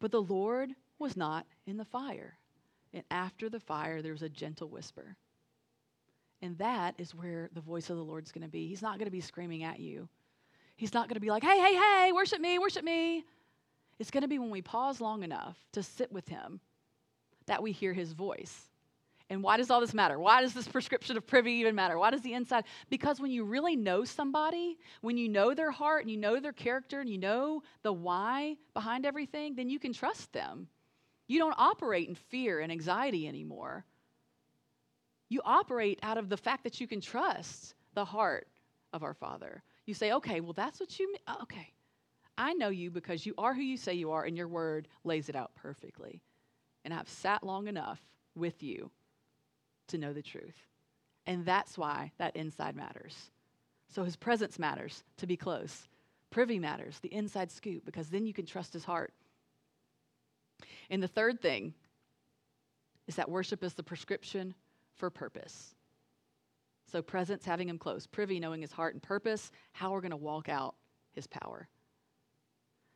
but 0.00 0.10
the 0.10 0.22
Lord 0.22 0.70
was 0.98 1.14
not 1.14 1.44
in 1.66 1.76
the 1.76 1.84
fire. 1.84 2.38
And 2.94 3.04
after 3.10 3.50
the 3.50 3.60
fire, 3.60 4.00
there 4.00 4.12
was 4.12 4.22
a 4.22 4.28
gentle 4.30 4.70
whisper. 4.70 5.16
And 6.40 6.56
that 6.58 6.94
is 6.96 7.14
where 7.14 7.50
the 7.52 7.60
voice 7.60 7.90
of 7.90 7.98
the 7.98 8.02
Lord's 8.02 8.32
going 8.32 8.42
to 8.42 8.50
be. 8.50 8.66
He's 8.68 8.80
not 8.80 8.96
going 8.96 9.04
to 9.04 9.12
be 9.12 9.20
screaming 9.20 9.64
at 9.64 9.78
you. 9.78 10.08
He's 10.74 10.94
not 10.94 11.08
going 11.08 11.16
to 11.16 11.20
be 11.20 11.30
like, 11.30 11.44
hey, 11.44 11.58
hey, 11.58 11.74
hey, 11.74 12.12
worship 12.12 12.40
me, 12.40 12.58
worship 12.58 12.84
me. 12.84 13.22
It's 13.98 14.10
going 14.10 14.22
to 14.22 14.28
be 14.28 14.38
when 14.38 14.50
we 14.50 14.62
pause 14.62 14.98
long 14.98 15.24
enough 15.24 15.58
to 15.72 15.82
sit 15.82 16.10
with 16.10 16.26
Him 16.26 16.58
that 17.44 17.62
we 17.62 17.70
hear 17.70 17.92
His 17.92 18.14
voice. 18.14 18.70
And 19.32 19.42
why 19.42 19.56
does 19.56 19.70
all 19.70 19.80
this 19.80 19.94
matter? 19.94 20.18
Why 20.18 20.42
does 20.42 20.52
this 20.52 20.68
prescription 20.68 21.16
of 21.16 21.26
privy 21.26 21.52
even 21.52 21.74
matter? 21.74 21.96
Why 21.96 22.10
does 22.10 22.20
the 22.20 22.34
inside? 22.34 22.64
Because 22.90 23.18
when 23.18 23.30
you 23.30 23.44
really 23.44 23.76
know 23.76 24.04
somebody, 24.04 24.76
when 25.00 25.16
you 25.16 25.26
know 25.26 25.54
their 25.54 25.70
heart 25.70 26.02
and 26.02 26.10
you 26.10 26.18
know 26.18 26.38
their 26.38 26.52
character 26.52 27.00
and 27.00 27.08
you 27.08 27.16
know 27.16 27.62
the 27.82 27.94
why 27.94 28.58
behind 28.74 29.06
everything, 29.06 29.54
then 29.54 29.70
you 29.70 29.78
can 29.78 29.94
trust 29.94 30.34
them. 30.34 30.68
You 31.28 31.38
don't 31.38 31.54
operate 31.56 32.10
in 32.10 32.14
fear 32.14 32.60
and 32.60 32.70
anxiety 32.70 33.26
anymore. 33.26 33.86
You 35.30 35.40
operate 35.46 35.98
out 36.02 36.18
of 36.18 36.28
the 36.28 36.36
fact 36.36 36.62
that 36.64 36.78
you 36.78 36.86
can 36.86 37.00
trust 37.00 37.74
the 37.94 38.04
heart 38.04 38.48
of 38.92 39.02
our 39.02 39.14
Father. 39.14 39.62
You 39.86 39.94
say, 39.94 40.12
okay, 40.12 40.40
well, 40.40 40.52
that's 40.52 40.78
what 40.78 40.98
you 40.98 41.10
mean. 41.10 41.22
Oh, 41.26 41.36
uh, 41.38 41.42
okay. 41.44 41.72
I 42.36 42.52
know 42.52 42.68
you 42.68 42.90
because 42.90 43.24
you 43.24 43.32
are 43.38 43.54
who 43.54 43.62
you 43.62 43.78
say 43.78 43.94
you 43.94 44.10
are, 44.10 44.24
and 44.24 44.36
your 44.36 44.48
word 44.48 44.88
lays 45.04 45.30
it 45.30 45.36
out 45.36 45.54
perfectly. 45.54 46.20
And 46.84 46.92
I've 46.92 47.08
sat 47.08 47.42
long 47.42 47.66
enough 47.66 47.98
with 48.34 48.62
you 48.62 48.90
to 49.92 49.98
know 49.98 50.12
the 50.12 50.22
truth. 50.22 50.66
And 51.26 51.46
that's 51.46 51.78
why 51.78 52.12
that 52.18 52.36
inside 52.36 52.76
matters. 52.76 53.30
So 53.88 54.04
his 54.04 54.16
presence 54.16 54.58
matters 54.58 55.04
to 55.18 55.26
be 55.26 55.36
close. 55.36 55.88
Privy 56.30 56.58
matters, 56.58 56.98
the 56.98 57.14
inside 57.14 57.50
scoop, 57.50 57.84
because 57.84 58.08
then 58.08 58.26
you 58.26 58.32
can 58.32 58.46
trust 58.46 58.72
his 58.72 58.84
heart. 58.84 59.12
And 60.90 61.02
the 61.02 61.08
third 61.08 61.40
thing 61.40 61.74
is 63.06 63.16
that 63.16 63.30
worship 63.30 63.62
is 63.62 63.74
the 63.74 63.82
prescription 63.82 64.54
for 64.94 65.10
purpose. 65.10 65.74
So, 66.90 67.00
presence, 67.02 67.44
having 67.44 67.68
him 67.68 67.78
close, 67.78 68.06
privy, 68.06 68.38
knowing 68.40 68.60
his 68.60 68.72
heart 68.72 68.94
and 68.94 69.02
purpose, 69.02 69.50
how 69.72 69.92
we're 69.92 70.00
going 70.00 70.10
to 70.10 70.16
walk 70.16 70.48
out 70.48 70.74
his 71.14 71.26
power. 71.26 71.68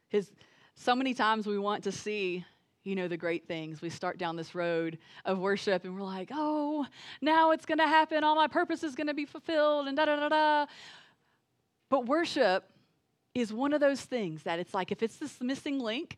His, 0.08 0.30
so 0.74 0.94
many 0.94 1.14
times 1.14 1.46
we 1.46 1.58
want 1.58 1.84
to 1.84 1.92
see 1.92 2.44
you 2.86 2.94
know, 2.94 3.08
the 3.08 3.16
great 3.16 3.48
things. 3.48 3.82
We 3.82 3.90
start 3.90 4.16
down 4.16 4.36
this 4.36 4.54
road 4.54 4.98
of 5.24 5.38
worship 5.38 5.84
and 5.84 5.94
we're 5.94 6.06
like, 6.06 6.30
oh, 6.32 6.86
now 7.20 7.50
it's 7.50 7.66
going 7.66 7.78
to 7.78 7.86
happen. 7.86 8.22
All 8.22 8.36
my 8.36 8.46
purpose 8.46 8.84
is 8.84 8.94
going 8.94 9.08
to 9.08 9.14
be 9.14 9.24
fulfilled 9.24 9.88
and 9.88 9.96
da 9.96 10.04
da 10.04 10.16
da 10.16 10.28
da. 10.28 10.66
But 11.90 12.06
worship 12.06 12.64
is 13.34 13.52
one 13.52 13.72
of 13.72 13.80
those 13.80 14.00
things 14.00 14.44
that 14.44 14.60
it's 14.60 14.72
like 14.72 14.92
if 14.92 15.02
it's 15.02 15.16
this 15.16 15.40
missing 15.40 15.80
link, 15.80 16.16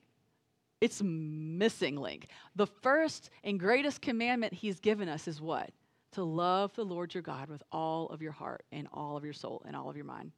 it's 0.80 1.02
missing 1.02 1.96
link. 1.96 2.28
The 2.54 2.66
first 2.66 3.30
and 3.42 3.58
greatest 3.58 4.02
commandment 4.02 4.52
he's 4.52 4.78
given 4.78 5.08
us 5.08 5.26
is 5.26 5.40
what? 5.40 5.70
To 6.12 6.22
love 6.22 6.74
the 6.74 6.84
Lord 6.84 7.14
your 7.14 7.22
God 7.22 7.48
with 7.48 7.62
all 7.72 8.08
of 8.08 8.20
your 8.20 8.32
heart 8.32 8.64
and 8.72 8.86
all 8.92 9.16
of 9.16 9.24
your 9.24 9.32
soul 9.32 9.62
and 9.66 9.74
all 9.74 9.88
of 9.88 9.96
your 9.96 10.04
mind. 10.04 10.32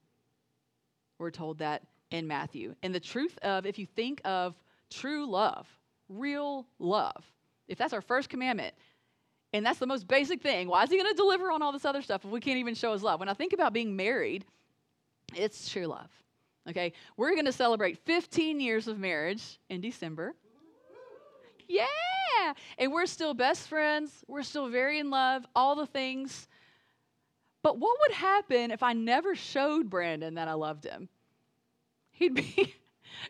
We're 1.19 1.31
told 1.31 1.59
that 1.59 1.83
in 2.11 2.27
Matthew. 2.27 2.75
And 2.83 2.95
the 2.95 3.01
truth 3.01 3.37
of, 3.43 3.67
if 3.67 3.79
you 3.79 3.87
think 3.87 4.21
of 4.25 4.55
true 4.91 5.29
love, 5.29 5.67
real 6.11 6.67
love, 6.79 7.25
if 7.69 7.79
that's 7.79 7.93
our 7.93 8.01
first 8.01 8.29
commandment, 8.29 8.75
and 9.53 9.65
that's 9.65 9.79
the 9.79 9.87
most 9.87 10.07
basic 10.07 10.43
thing, 10.43 10.69
why 10.69 10.85
is 10.85 10.91
he 10.91 10.97
going 10.97 11.11
to 11.11 11.17
deliver 11.17 11.51
on 11.51 11.63
all 11.63 11.73
this 11.73 11.85
other 11.85 12.03
stuff 12.03 12.25
if 12.25 12.31
we 12.31 12.41
can't 12.41 12.59
even 12.59 12.75
show 12.75 12.93
his 12.93 13.03
love? 13.03 13.21
When 13.21 13.29
I 13.29 13.35
think 13.35 13.53
about 13.53 13.73
being 13.73 13.97
married, 13.97 14.45
it's 15.35 15.69
true 15.69 15.87
love. 15.87 16.11
Okay, 16.69 16.93
we're 17.17 17.33
going 17.33 17.47
to 17.47 17.53
celebrate 17.53 17.99
15 17.99 18.61
years 18.61 18.87
of 18.87 18.99
marriage 18.99 19.59
in 19.71 19.81
December. 19.81 20.35
Yeah, 21.67 21.87
and 22.79 22.93
we're 22.93 23.07
still 23.07 23.33
best 23.33 23.69
friends. 23.69 24.25
We're 24.27 24.43
still 24.43 24.69
very 24.69 24.99
in 24.99 25.11
love, 25.11 25.47
all 25.55 25.75
the 25.75 25.87
things. 25.87 26.49
But 27.63 27.79
what 27.79 27.97
would 28.01 28.17
happen 28.17 28.71
if 28.71 28.83
I 28.83 28.93
never 28.93 29.35
showed 29.35 29.89
Brandon 29.89 30.35
that 30.35 30.49
I 30.49 30.55
loved 30.55 30.85
him? 30.85 31.09
He'd 32.11 32.35
be, 32.35 32.75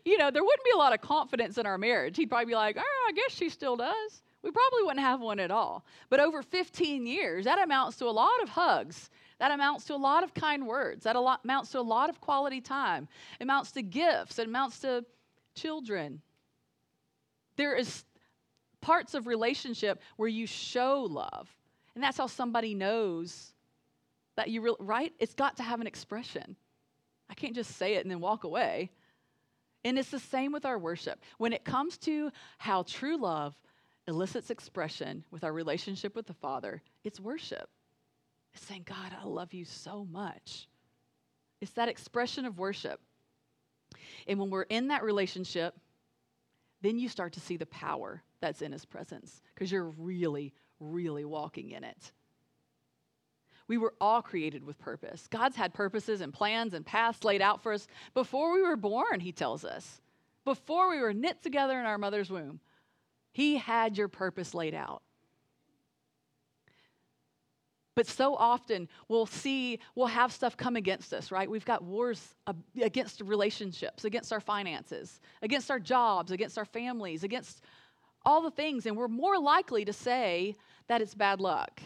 you 0.05 0.17
know, 0.17 0.31
there 0.31 0.43
wouldn't 0.43 0.63
be 0.63 0.71
a 0.73 0.77
lot 0.77 0.93
of 0.93 1.01
confidence 1.01 1.57
in 1.57 1.65
our 1.65 1.77
marriage. 1.77 2.17
He'd 2.17 2.29
probably 2.29 2.45
be 2.45 2.55
like, 2.55 2.77
oh, 2.79 3.07
I 3.09 3.11
guess 3.13 3.31
she 3.31 3.49
still 3.49 3.75
does. 3.75 4.21
We 4.43 4.51
probably 4.51 4.83
wouldn't 4.83 5.01
have 5.01 5.21
one 5.21 5.39
at 5.39 5.51
all. 5.51 5.85
But 6.09 6.19
over 6.19 6.41
15 6.41 7.05
years, 7.05 7.45
that 7.45 7.61
amounts 7.61 7.97
to 7.97 8.05
a 8.05 8.11
lot 8.11 8.41
of 8.41 8.49
hugs 8.49 9.09
that 9.41 9.49
amounts 9.49 9.85
to 9.85 9.95
a 9.95 9.97
lot 9.97 10.23
of 10.23 10.35
kind 10.35 10.67
words. 10.67 11.03
That 11.05 11.15
amounts 11.15 11.71
to 11.71 11.79
a 11.79 11.81
lot 11.81 12.11
of 12.11 12.21
quality 12.21 12.61
time. 12.61 13.07
It 13.39 13.43
amounts 13.43 13.71
to 13.71 13.81
gifts. 13.81 14.37
It 14.37 14.47
amounts 14.47 14.77
to 14.81 15.03
children. 15.55 16.21
There 17.55 17.75
is 17.75 18.03
parts 18.81 19.15
of 19.15 19.25
relationship 19.25 19.99
where 20.17 20.29
you 20.29 20.45
show 20.45 21.07
love. 21.09 21.49
And 21.95 22.03
that's 22.03 22.19
how 22.19 22.27
somebody 22.27 22.75
knows 22.75 23.53
that 24.35 24.51
you 24.51 24.61
really, 24.61 24.77
right? 24.79 25.11
It's 25.17 25.33
got 25.33 25.57
to 25.57 25.63
have 25.63 25.81
an 25.81 25.87
expression. 25.87 26.55
I 27.27 27.33
can't 27.33 27.55
just 27.55 27.77
say 27.77 27.95
it 27.95 28.05
and 28.05 28.11
then 28.11 28.19
walk 28.19 28.43
away. 28.43 28.91
And 29.83 29.97
it's 29.97 30.11
the 30.11 30.19
same 30.19 30.51
with 30.51 30.65
our 30.65 30.77
worship. 30.77 31.19
When 31.37 31.53
it 31.53 31.63
comes 31.63 31.97
to 31.99 32.31
how 32.57 32.83
true 32.83 33.17
love 33.17 33.55
elicits 34.07 34.49
expression 34.49 35.23
with 35.31 35.43
our 35.43 35.53
relationship 35.53 36.15
with 36.15 36.27
the 36.27 36.33
Father, 36.33 36.81
it's 37.03 37.19
worship. 37.19 37.69
It's 38.53 38.65
saying, 38.65 38.85
God, 38.85 39.15
I 39.19 39.25
love 39.25 39.53
you 39.53 39.65
so 39.65 40.05
much. 40.11 40.67
It's 41.61 41.71
that 41.73 41.89
expression 41.89 42.45
of 42.45 42.57
worship. 42.57 42.99
And 44.27 44.39
when 44.39 44.49
we're 44.49 44.63
in 44.63 44.89
that 44.89 45.03
relationship, 45.03 45.75
then 46.81 46.97
you 46.97 47.07
start 47.07 47.33
to 47.33 47.39
see 47.39 47.57
the 47.57 47.65
power 47.67 48.23
that's 48.39 48.61
in 48.61 48.71
his 48.71 48.85
presence 48.85 49.41
because 49.53 49.71
you're 49.71 49.93
really, 49.97 50.53
really 50.79 51.25
walking 51.25 51.71
in 51.71 51.83
it. 51.83 52.11
We 53.71 53.77
were 53.77 53.93
all 54.01 54.21
created 54.21 54.65
with 54.65 54.77
purpose. 54.79 55.27
God's 55.31 55.55
had 55.55 55.73
purposes 55.73 56.19
and 56.19 56.33
plans 56.33 56.73
and 56.73 56.85
paths 56.85 57.23
laid 57.23 57.41
out 57.41 57.63
for 57.63 57.71
us 57.71 57.87
before 58.13 58.51
we 58.53 58.61
were 58.61 58.75
born, 58.75 59.21
he 59.21 59.31
tells 59.31 59.63
us. 59.63 60.01
Before 60.43 60.89
we 60.89 60.99
were 60.99 61.13
knit 61.13 61.41
together 61.41 61.79
in 61.79 61.85
our 61.85 61.97
mother's 61.97 62.29
womb, 62.29 62.59
he 63.31 63.55
had 63.55 63.97
your 63.97 64.09
purpose 64.09 64.53
laid 64.53 64.73
out. 64.73 65.03
But 67.95 68.07
so 68.07 68.35
often 68.35 68.89
we'll 69.07 69.25
see, 69.25 69.79
we'll 69.95 70.07
have 70.07 70.33
stuff 70.33 70.57
come 70.57 70.75
against 70.75 71.13
us, 71.13 71.31
right? 71.31 71.49
We've 71.49 71.63
got 71.63 71.81
wars 71.81 72.35
uh, 72.47 72.53
against 72.81 73.21
relationships, 73.21 74.03
against 74.03 74.33
our 74.33 74.41
finances, 74.41 75.21
against 75.41 75.71
our 75.71 75.79
jobs, 75.79 76.33
against 76.33 76.57
our 76.57 76.65
families, 76.65 77.23
against 77.23 77.61
all 78.25 78.41
the 78.41 78.51
things. 78.51 78.85
And 78.85 78.97
we're 78.97 79.07
more 79.07 79.39
likely 79.39 79.85
to 79.85 79.93
say 79.93 80.57
that 80.89 81.01
it's 81.01 81.15
bad 81.15 81.39
luck. 81.39 81.81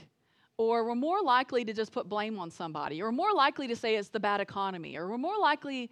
Or 0.58 0.86
we're 0.86 0.96
more 0.96 1.22
likely 1.22 1.66
to 1.66 1.74
just 1.74 1.92
put 1.92 2.08
blame 2.08 2.40
on 2.40 2.50
somebody. 2.50 3.02
Or 3.02 3.12
more 3.12 3.34
likely 3.34 3.68
to 3.68 3.76
say 3.76 3.96
it's 3.96 4.10
the 4.10 4.20
bad 4.20 4.40
economy. 4.40 4.96
Or 4.98 5.10
we're 5.10 5.18
more 5.18 5.38
likely 5.38 5.90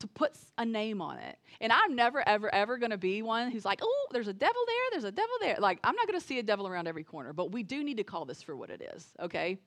to 0.00 0.06
put 0.08 0.32
a 0.58 0.64
name 0.64 1.00
on 1.00 1.18
it. 1.18 1.38
And 1.60 1.72
I'm 1.72 1.96
never, 1.96 2.26
ever, 2.28 2.54
ever 2.54 2.78
going 2.78 2.90
to 2.90 2.98
be 2.98 3.22
one 3.22 3.50
who's 3.50 3.64
like, 3.64 3.80
oh, 3.82 4.06
there's 4.12 4.28
a 4.28 4.32
devil 4.32 4.60
there, 4.66 4.76
there's 4.92 5.04
a 5.04 5.12
devil 5.12 5.34
there. 5.40 5.56
Like, 5.58 5.80
I'm 5.82 5.96
not 5.96 6.06
going 6.06 6.18
to 6.18 6.24
see 6.24 6.38
a 6.38 6.42
devil 6.42 6.68
around 6.68 6.86
every 6.86 7.04
corner, 7.04 7.32
but 7.32 7.50
we 7.50 7.62
do 7.62 7.82
need 7.82 7.96
to 7.96 8.04
call 8.04 8.24
this 8.24 8.42
for 8.42 8.56
what 8.56 8.70
it 8.70 8.92
is, 8.94 9.08
okay? 9.20 9.58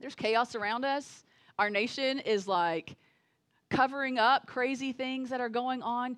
There's 0.00 0.14
chaos 0.14 0.54
around 0.54 0.84
us. 0.84 1.24
Our 1.58 1.70
nation 1.70 2.18
is 2.18 2.48
like 2.48 2.96
covering 3.70 4.18
up 4.18 4.46
crazy 4.46 4.92
things 4.92 5.30
that 5.30 5.40
are 5.40 5.48
going 5.48 5.82
on, 5.82 6.16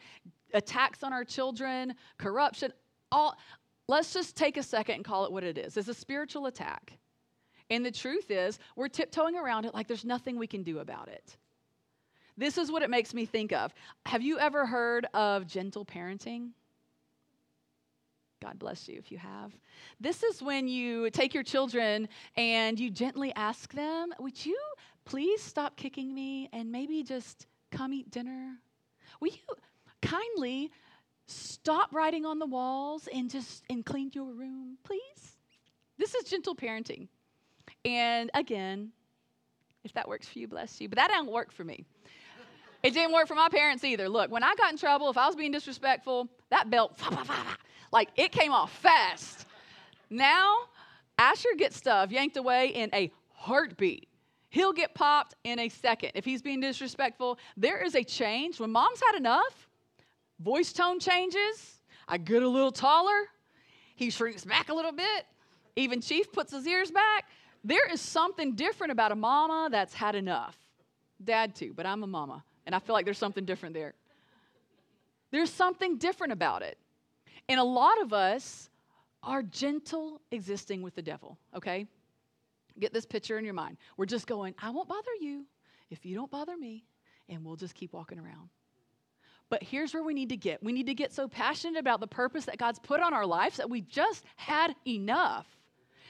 attacks 0.55 1.03
on 1.03 1.12
our 1.12 1.25
children, 1.25 1.95
corruption, 2.19 2.73
all. 3.12 3.37
Let's 3.89 4.12
just 4.12 4.35
take 4.35 4.57
a 4.57 4.62
second 4.62 4.97
and 4.97 5.05
call 5.05 5.27
it 5.27 5.33
what 5.33 5.45
it 5.45 5.59
is. 5.59 5.77
It's 5.77 5.89
a 5.89 5.95
spiritual 5.95 6.47
attack. 6.47 6.99
And 7.70 7.85
the 7.85 7.90
truth 7.90 8.31
is, 8.31 8.59
we're 8.76 8.88
tiptoeing 8.88 9.37
around 9.37 9.64
it 9.64 9.74
like 9.74 9.88
there's 9.88 10.05
nothing 10.05 10.38
we 10.38 10.46
can 10.46 10.62
do 10.62 10.79
about 10.79 11.09
it. 11.09 11.37
This 12.37 12.59
is 12.59 12.70
what 12.70 12.83
it 12.83 12.90
makes 12.90 13.14
me 13.14 13.24
think 13.24 13.52
of. 13.52 13.72
Have 14.05 14.22
you 14.22 14.38
ever 14.38 14.66
heard 14.66 15.07
of 15.14 15.46
gentle 15.46 15.85
parenting? 15.85 16.50
God 18.42 18.59
bless 18.59 18.88
you 18.88 18.98
if 18.98 19.11
you 19.11 19.18
have. 19.18 19.52
This 19.98 20.22
is 20.22 20.42
when 20.42 20.68
you 20.68 21.11
take 21.11 21.33
your 21.33 21.42
children 21.42 22.09
and 22.37 22.79
you 22.79 22.90
gently 22.90 23.33
ask 23.35 23.72
them, 23.72 24.12
Would 24.20 24.44
you 24.44 24.59
please 25.05 25.42
stop 25.42 25.76
kicking 25.76 26.14
me 26.14 26.50
and 26.52 26.70
maybe 26.70 27.02
just 27.02 27.46
come 27.72 27.94
eat 27.94 28.11
dinner? 28.11 28.57
Will 29.20 29.29
you 29.29 29.57
kindly 30.02 30.70
stop 31.26 31.92
writing 31.92 32.26
on 32.26 32.38
the 32.38 32.46
walls 32.46 33.09
and 33.12 33.31
just 33.31 33.64
and 33.70 33.85
clean 33.85 34.11
your 34.12 34.33
room, 34.33 34.76
please? 34.85 35.38
This 35.98 36.14
is 36.14 36.24
gentle 36.24 36.55
parenting. 36.55 37.09
And 37.87 38.31
again, 38.35 38.90
if 39.85 39.92
that 39.92 40.09
works 40.09 40.29
for 40.29 40.40
you, 40.40 40.49
bless 40.49 40.81
you. 40.81 40.88
But 40.88 40.96
that 40.96 41.09
don't 41.09 41.31
work 41.31 41.53
for 41.53 41.62
me. 41.62 41.85
It 42.83 42.92
didn't 42.92 43.12
work 43.12 43.29
for 43.29 43.37
my 43.37 43.49
parents 43.49 43.85
either. 43.85 44.09
Look, 44.09 44.31
when 44.31 44.42
I 44.42 44.55
got 44.57 44.72
in 44.72 44.79
trouble, 44.79 45.09
if 45.09 45.16
I 45.16 45.27
was 45.27 45.37
being 45.37 45.53
disrespectful, 45.53 46.29
that 46.51 46.68
belt, 46.68 47.01
like 47.92 48.09
it 48.16 48.33
came 48.33 48.53
off 48.53 48.72
fast. 48.79 49.46
Now, 50.11 50.57
Asher 51.16 51.51
gets 51.57 51.77
stuff 51.77 52.11
yanked 52.11 52.37
away 52.37 52.68
in 52.68 52.90
a 52.92 53.12
heartbeat. 53.33 54.09
He'll 54.51 54.72
get 54.72 54.94
popped 54.94 55.35
in 55.44 55.59
a 55.61 55.68
second. 55.68 56.12
If 56.14 56.25
he's 56.25 56.42
being 56.42 56.61
disrespectful, 56.61 57.38
there 57.57 57.85
is 57.85 57.94
a 57.94 58.03
change. 58.03 58.59
When 58.59 58.70
mom's 58.70 59.01
had 59.01 59.16
enough, 59.16 59.68
voice 60.40 60.72
tone 60.72 60.99
changes. 60.99 61.81
I 62.09 62.18
get 62.18 62.42
a 62.42 62.49
little 62.49 62.72
taller. 62.72 63.29
He 63.94 64.11
shrinks 64.11 64.44
back 64.44 64.70
a 64.70 64.75
little 64.75 64.92
bit. 64.92 65.27
Even 65.77 66.01
Chief 66.01 66.31
puts 66.33 66.53
his 66.53 66.66
ears 66.66 66.90
back. 66.90 67.29
There 67.66 67.90
is 67.92 68.00
something 68.00 68.55
different 68.55 68.92
about 68.92 69.11
a 69.11 69.16
mama 69.16 69.68
that's 69.72 69.92
had 69.92 70.14
enough. 70.14 70.57
Dad, 71.22 71.57
too, 71.57 71.72
but 71.74 71.85
I'm 71.85 72.05
a 72.05 72.07
mama. 72.07 72.44
And 72.64 72.76
I 72.76 72.79
feel 72.79 72.94
like 72.94 73.05
there's 73.05 73.18
something 73.18 73.44
different 73.44 73.74
there. 73.74 73.94
There's 75.33 75.50
something 75.50 75.98
different 75.98 76.33
about 76.33 76.62
it. 76.62 76.79
And 77.48 77.59
a 77.59 77.64
lot 77.64 78.00
of 78.00 78.12
us 78.12 78.70
are 79.20 79.42
gentle 79.42 80.20
existing 80.31 80.81
with 80.83 80.94
the 80.94 81.02
devil, 81.02 81.38
okay? 81.57 81.88
Get 82.79 82.92
this 82.92 83.05
picture 83.05 83.37
in 83.37 83.44
your 83.44 83.55
mind. 83.55 83.79
We're 83.96 84.07
just 84.07 84.29
going, 84.29 84.55
I 84.62 84.70
won't 84.70 84.88
bother 84.88 85.14
you 85.20 85.44
if 85.90 86.07
you 86.07 86.14
don't 86.14 86.31
bother 86.31 86.57
me, 86.57 86.85
and 87.29 87.44
we'll 87.44 87.57
just 87.57 87.74
keep 87.74 87.92
walking 87.92 88.20
around. 88.20 88.48
But 89.50 89.64
here's 89.64 89.92
where 89.92 90.05
we 90.05 90.14
need 90.14 90.29
to 90.29 90.37
get 90.37 90.62
we 90.62 90.72
need 90.72 90.87
to 90.87 90.94
get 90.94 91.12
so 91.12 91.26
passionate 91.26 91.81
about 91.81 91.98
the 91.98 92.07
purpose 92.07 92.44
that 92.44 92.59
God's 92.59 92.79
put 92.79 93.00
on 93.00 93.12
our 93.12 93.26
lives 93.26 93.57
that 93.57 93.68
we 93.68 93.81
just 93.81 94.24
had 94.37 94.74
enough. 94.87 95.46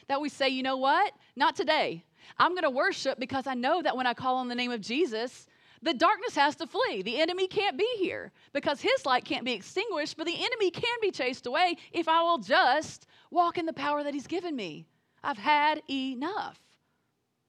That 0.08 0.20
we 0.20 0.28
say, 0.28 0.48
you 0.48 0.62
know 0.62 0.76
what? 0.76 1.12
Not 1.34 1.56
today. 1.56 2.04
I'm 2.38 2.52
going 2.52 2.62
to 2.62 2.70
worship 2.70 3.18
because 3.18 3.46
I 3.46 3.54
know 3.54 3.82
that 3.82 3.96
when 3.96 4.06
I 4.06 4.14
call 4.14 4.36
on 4.36 4.48
the 4.48 4.54
name 4.54 4.70
of 4.70 4.80
Jesus, 4.80 5.46
the 5.82 5.94
darkness 5.94 6.34
has 6.34 6.56
to 6.56 6.66
flee. 6.66 7.02
The 7.02 7.20
enemy 7.20 7.46
can't 7.46 7.76
be 7.76 7.88
here 7.98 8.32
because 8.52 8.80
his 8.80 9.04
light 9.04 9.24
can't 9.24 9.44
be 9.44 9.52
extinguished, 9.52 10.16
but 10.16 10.26
the 10.26 10.36
enemy 10.36 10.70
can 10.70 10.98
be 11.00 11.10
chased 11.10 11.46
away 11.46 11.76
if 11.92 12.08
I 12.08 12.22
will 12.22 12.38
just 12.38 13.06
walk 13.30 13.58
in 13.58 13.66
the 13.66 13.72
power 13.72 14.02
that 14.02 14.14
he's 14.14 14.26
given 14.26 14.56
me. 14.56 14.86
I've 15.22 15.38
had 15.38 15.82
enough. 15.90 16.58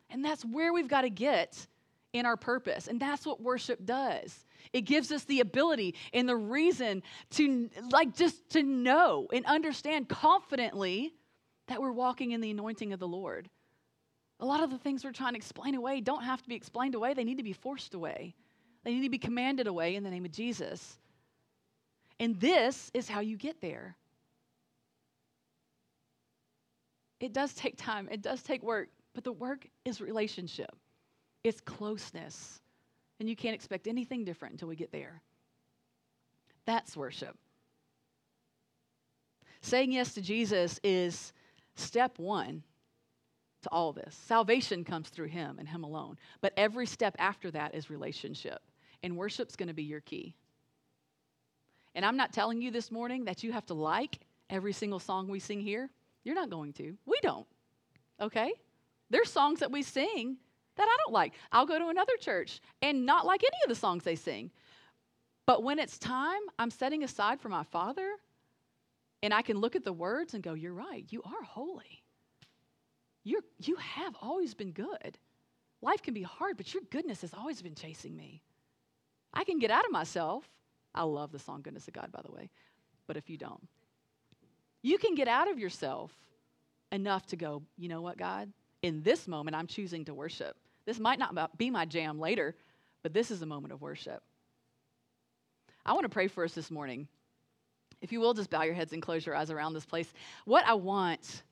And 0.09 0.23
that's 0.23 0.43
where 0.43 0.73
we've 0.73 0.87
got 0.87 1.01
to 1.01 1.09
get 1.09 1.67
in 2.13 2.25
our 2.25 2.37
purpose. 2.37 2.87
And 2.87 2.99
that's 2.99 3.25
what 3.25 3.41
worship 3.41 3.85
does. 3.85 4.45
It 4.73 4.81
gives 4.81 5.11
us 5.11 5.23
the 5.23 5.39
ability 5.39 5.95
and 6.13 6.27
the 6.27 6.35
reason 6.35 7.03
to, 7.31 7.69
like, 7.91 8.15
just 8.15 8.49
to 8.51 8.63
know 8.63 9.27
and 9.31 9.45
understand 9.45 10.09
confidently 10.09 11.13
that 11.67 11.81
we're 11.81 11.91
walking 11.91 12.31
in 12.31 12.41
the 12.41 12.51
anointing 12.51 12.93
of 12.93 12.99
the 12.99 13.07
Lord. 13.07 13.49
A 14.39 14.45
lot 14.45 14.63
of 14.63 14.69
the 14.69 14.77
things 14.77 15.03
we're 15.03 15.11
trying 15.11 15.33
to 15.33 15.37
explain 15.37 15.75
away 15.75 16.01
don't 16.01 16.23
have 16.23 16.41
to 16.41 16.49
be 16.49 16.55
explained 16.55 16.95
away, 16.95 17.13
they 17.13 17.23
need 17.23 17.37
to 17.37 17.43
be 17.43 17.53
forced 17.53 17.93
away. 17.93 18.35
They 18.83 18.93
need 18.93 19.03
to 19.03 19.09
be 19.09 19.17
commanded 19.17 19.67
away 19.67 19.95
in 19.95 20.03
the 20.03 20.09
name 20.09 20.25
of 20.25 20.31
Jesus. 20.31 20.97
And 22.19 22.39
this 22.39 22.89
is 22.93 23.09
how 23.09 23.19
you 23.19 23.35
get 23.35 23.59
there. 23.59 23.95
It 27.19 27.33
does 27.33 27.53
take 27.53 27.77
time, 27.77 28.07
it 28.11 28.21
does 28.21 28.43
take 28.43 28.63
work, 28.63 28.89
but 29.13 29.23
the 29.23 29.31
work 29.31 29.67
is 29.85 29.99
relationship, 29.99 30.73
it's 31.43 31.59
closeness. 31.61 32.61
And 33.19 33.27
you 33.27 33.35
can't 33.35 33.55
expect 33.55 33.87
anything 33.87 34.23
different 34.23 34.53
until 34.53 34.67
we 34.67 34.75
get 34.75 34.91
there. 34.91 35.23
That's 36.65 36.95
worship. 36.95 37.35
Saying 39.61 39.91
yes 39.91 40.13
to 40.13 40.21
Jesus 40.21 40.79
is 40.83 41.33
step 41.79 42.19
one 42.19 42.63
to 43.63 43.69
all 43.71 43.93
this. 43.93 44.15
Salvation 44.25 44.83
comes 44.83 45.09
through 45.09 45.27
Him 45.27 45.57
and 45.59 45.67
Him 45.67 45.83
alone. 45.83 46.17
But 46.41 46.53
every 46.57 46.85
step 46.85 47.15
after 47.19 47.51
that 47.51 47.75
is 47.75 47.89
relationship. 47.89 48.61
And 49.03 49.17
worship's 49.17 49.55
going 49.55 49.67
to 49.67 49.73
be 49.73 49.83
your 49.83 50.01
key. 50.01 50.35
And 51.95 52.05
I'm 52.05 52.17
not 52.17 52.33
telling 52.33 52.61
you 52.61 52.71
this 52.71 52.91
morning 52.91 53.25
that 53.25 53.43
you 53.43 53.51
have 53.51 53.65
to 53.67 53.73
like 53.73 54.19
every 54.49 54.73
single 54.73 54.99
song 54.99 55.27
we 55.27 55.39
sing 55.39 55.59
here. 55.59 55.89
You're 56.23 56.35
not 56.35 56.49
going 56.49 56.73
to. 56.73 56.95
We 57.05 57.17
don't. 57.21 57.47
Okay? 58.21 58.53
There's 59.09 59.31
songs 59.31 59.59
that 59.59 59.71
we 59.71 59.81
sing 59.81 60.37
that 60.75 60.87
I 60.87 60.97
don't 61.03 61.13
like. 61.13 61.33
I'll 61.51 61.65
go 61.65 61.79
to 61.79 61.87
another 61.87 62.15
church 62.19 62.61
and 62.81 63.05
not 63.05 63.25
like 63.25 63.43
any 63.43 63.57
of 63.63 63.69
the 63.69 63.79
songs 63.79 64.03
they 64.03 64.15
sing. 64.15 64.51
But 65.45 65.63
when 65.63 65.79
it's 65.79 65.97
time, 65.97 66.41
I'm 66.59 66.69
setting 66.69 67.03
aside 67.03 67.39
for 67.39 67.49
my 67.49 67.63
Father, 67.63 68.11
and 69.23 69.33
I 69.33 69.41
can 69.41 69.57
look 69.57 69.75
at 69.75 69.83
the 69.83 69.93
words 69.93 70.33
and 70.33 70.43
go, 70.43 70.53
You're 70.53 70.73
right. 70.73 71.05
You 71.09 71.21
are 71.23 71.43
holy. 71.43 72.03
You're, 73.23 73.41
you 73.59 73.75
have 73.75 74.15
always 74.21 74.53
been 74.53 74.71
good. 74.71 75.17
Life 75.81 76.01
can 76.01 76.13
be 76.13 76.23
hard, 76.23 76.57
but 76.57 76.73
your 76.73 76.83
goodness 76.89 77.21
has 77.21 77.33
always 77.33 77.61
been 77.61 77.75
chasing 77.75 78.15
me. 78.15 78.41
I 79.33 79.43
can 79.43 79.59
get 79.59 79.69
out 79.69 79.85
of 79.85 79.91
myself. 79.91 80.49
I 80.95 81.03
love 81.03 81.31
the 81.31 81.39
song 81.39 81.61
Goodness 81.61 81.87
of 81.87 81.93
God, 81.93 82.11
by 82.11 82.21
the 82.23 82.31
way, 82.31 82.49
but 83.05 83.17
if 83.17 83.29
you 83.29 83.37
don't, 83.37 83.67
you 84.81 84.97
can 84.97 85.13
get 85.13 85.27
out 85.27 85.49
of 85.49 85.59
yourself 85.59 86.11
enough 86.91 87.27
to 87.27 87.35
go, 87.35 87.61
you 87.77 87.89
know 87.89 88.01
what, 88.01 88.17
God? 88.17 88.51
In 88.81 89.03
this 89.03 89.27
moment, 89.27 89.55
I'm 89.55 89.67
choosing 89.67 90.05
to 90.05 90.13
worship. 90.13 90.55
This 90.85 90.99
might 90.99 91.19
not 91.19 91.57
be 91.57 91.69
my 91.69 91.85
jam 91.85 92.19
later, 92.19 92.55
but 93.03 93.13
this 93.13 93.29
is 93.29 93.41
a 93.41 93.45
moment 93.45 93.73
of 93.73 93.81
worship. 93.81 94.23
I 95.85 95.93
want 95.93 96.05
to 96.05 96.09
pray 96.09 96.27
for 96.27 96.43
us 96.43 96.53
this 96.53 96.71
morning. 96.71 97.07
If 98.01 98.11
you 98.11 98.19
will, 98.19 98.33
just 98.33 98.49
bow 98.49 98.63
your 98.63 98.75
heads 98.75 98.93
and 98.93 99.01
close 99.01 99.25
your 99.25 99.35
eyes 99.35 99.49
around 99.49 99.73
this 99.73 99.85
place. 99.85 100.11
What 100.45 100.65
I 100.65 100.73
want 100.75 101.43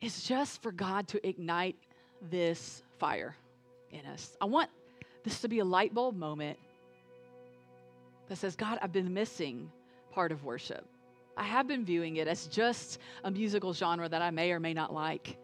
is 0.00 0.22
just 0.22 0.62
for 0.62 0.70
God 0.70 1.08
to 1.08 1.26
ignite 1.26 1.76
this 2.30 2.82
fire 2.98 3.36
in 3.90 4.06
us. 4.06 4.36
I 4.40 4.44
want 4.44 4.70
this 5.24 5.40
to 5.40 5.48
be 5.48 5.58
a 5.58 5.64
light 5.64 5.94
bulb 5.94 6.16
moment 6.16 6.58
that 8.28 8.36
says, 8.36 8.54
God, 8.54 8.78
I've 8.82 8.92
been 8.92 9.12
missing 9.12 9.70
part 10.12 10.30
of 10.32 10.44
worship. 10.44 10.86
I 11.36 11.44
have 11.44 11.66
been 11.66 11.84
viewing 11.84 12.16
it 12.16 12.28
as 12.28 12.46
just 12.46 12.98
a 13.24 13.30
musical 13.30 13.72
genre 13.72 14.08
that 14.08 14.22
I 14.22 14.30
may 14.30 14.52
or 14.52 14.60
may 14.60 14.74
not 14.74 14.92
like. 14.92 15.36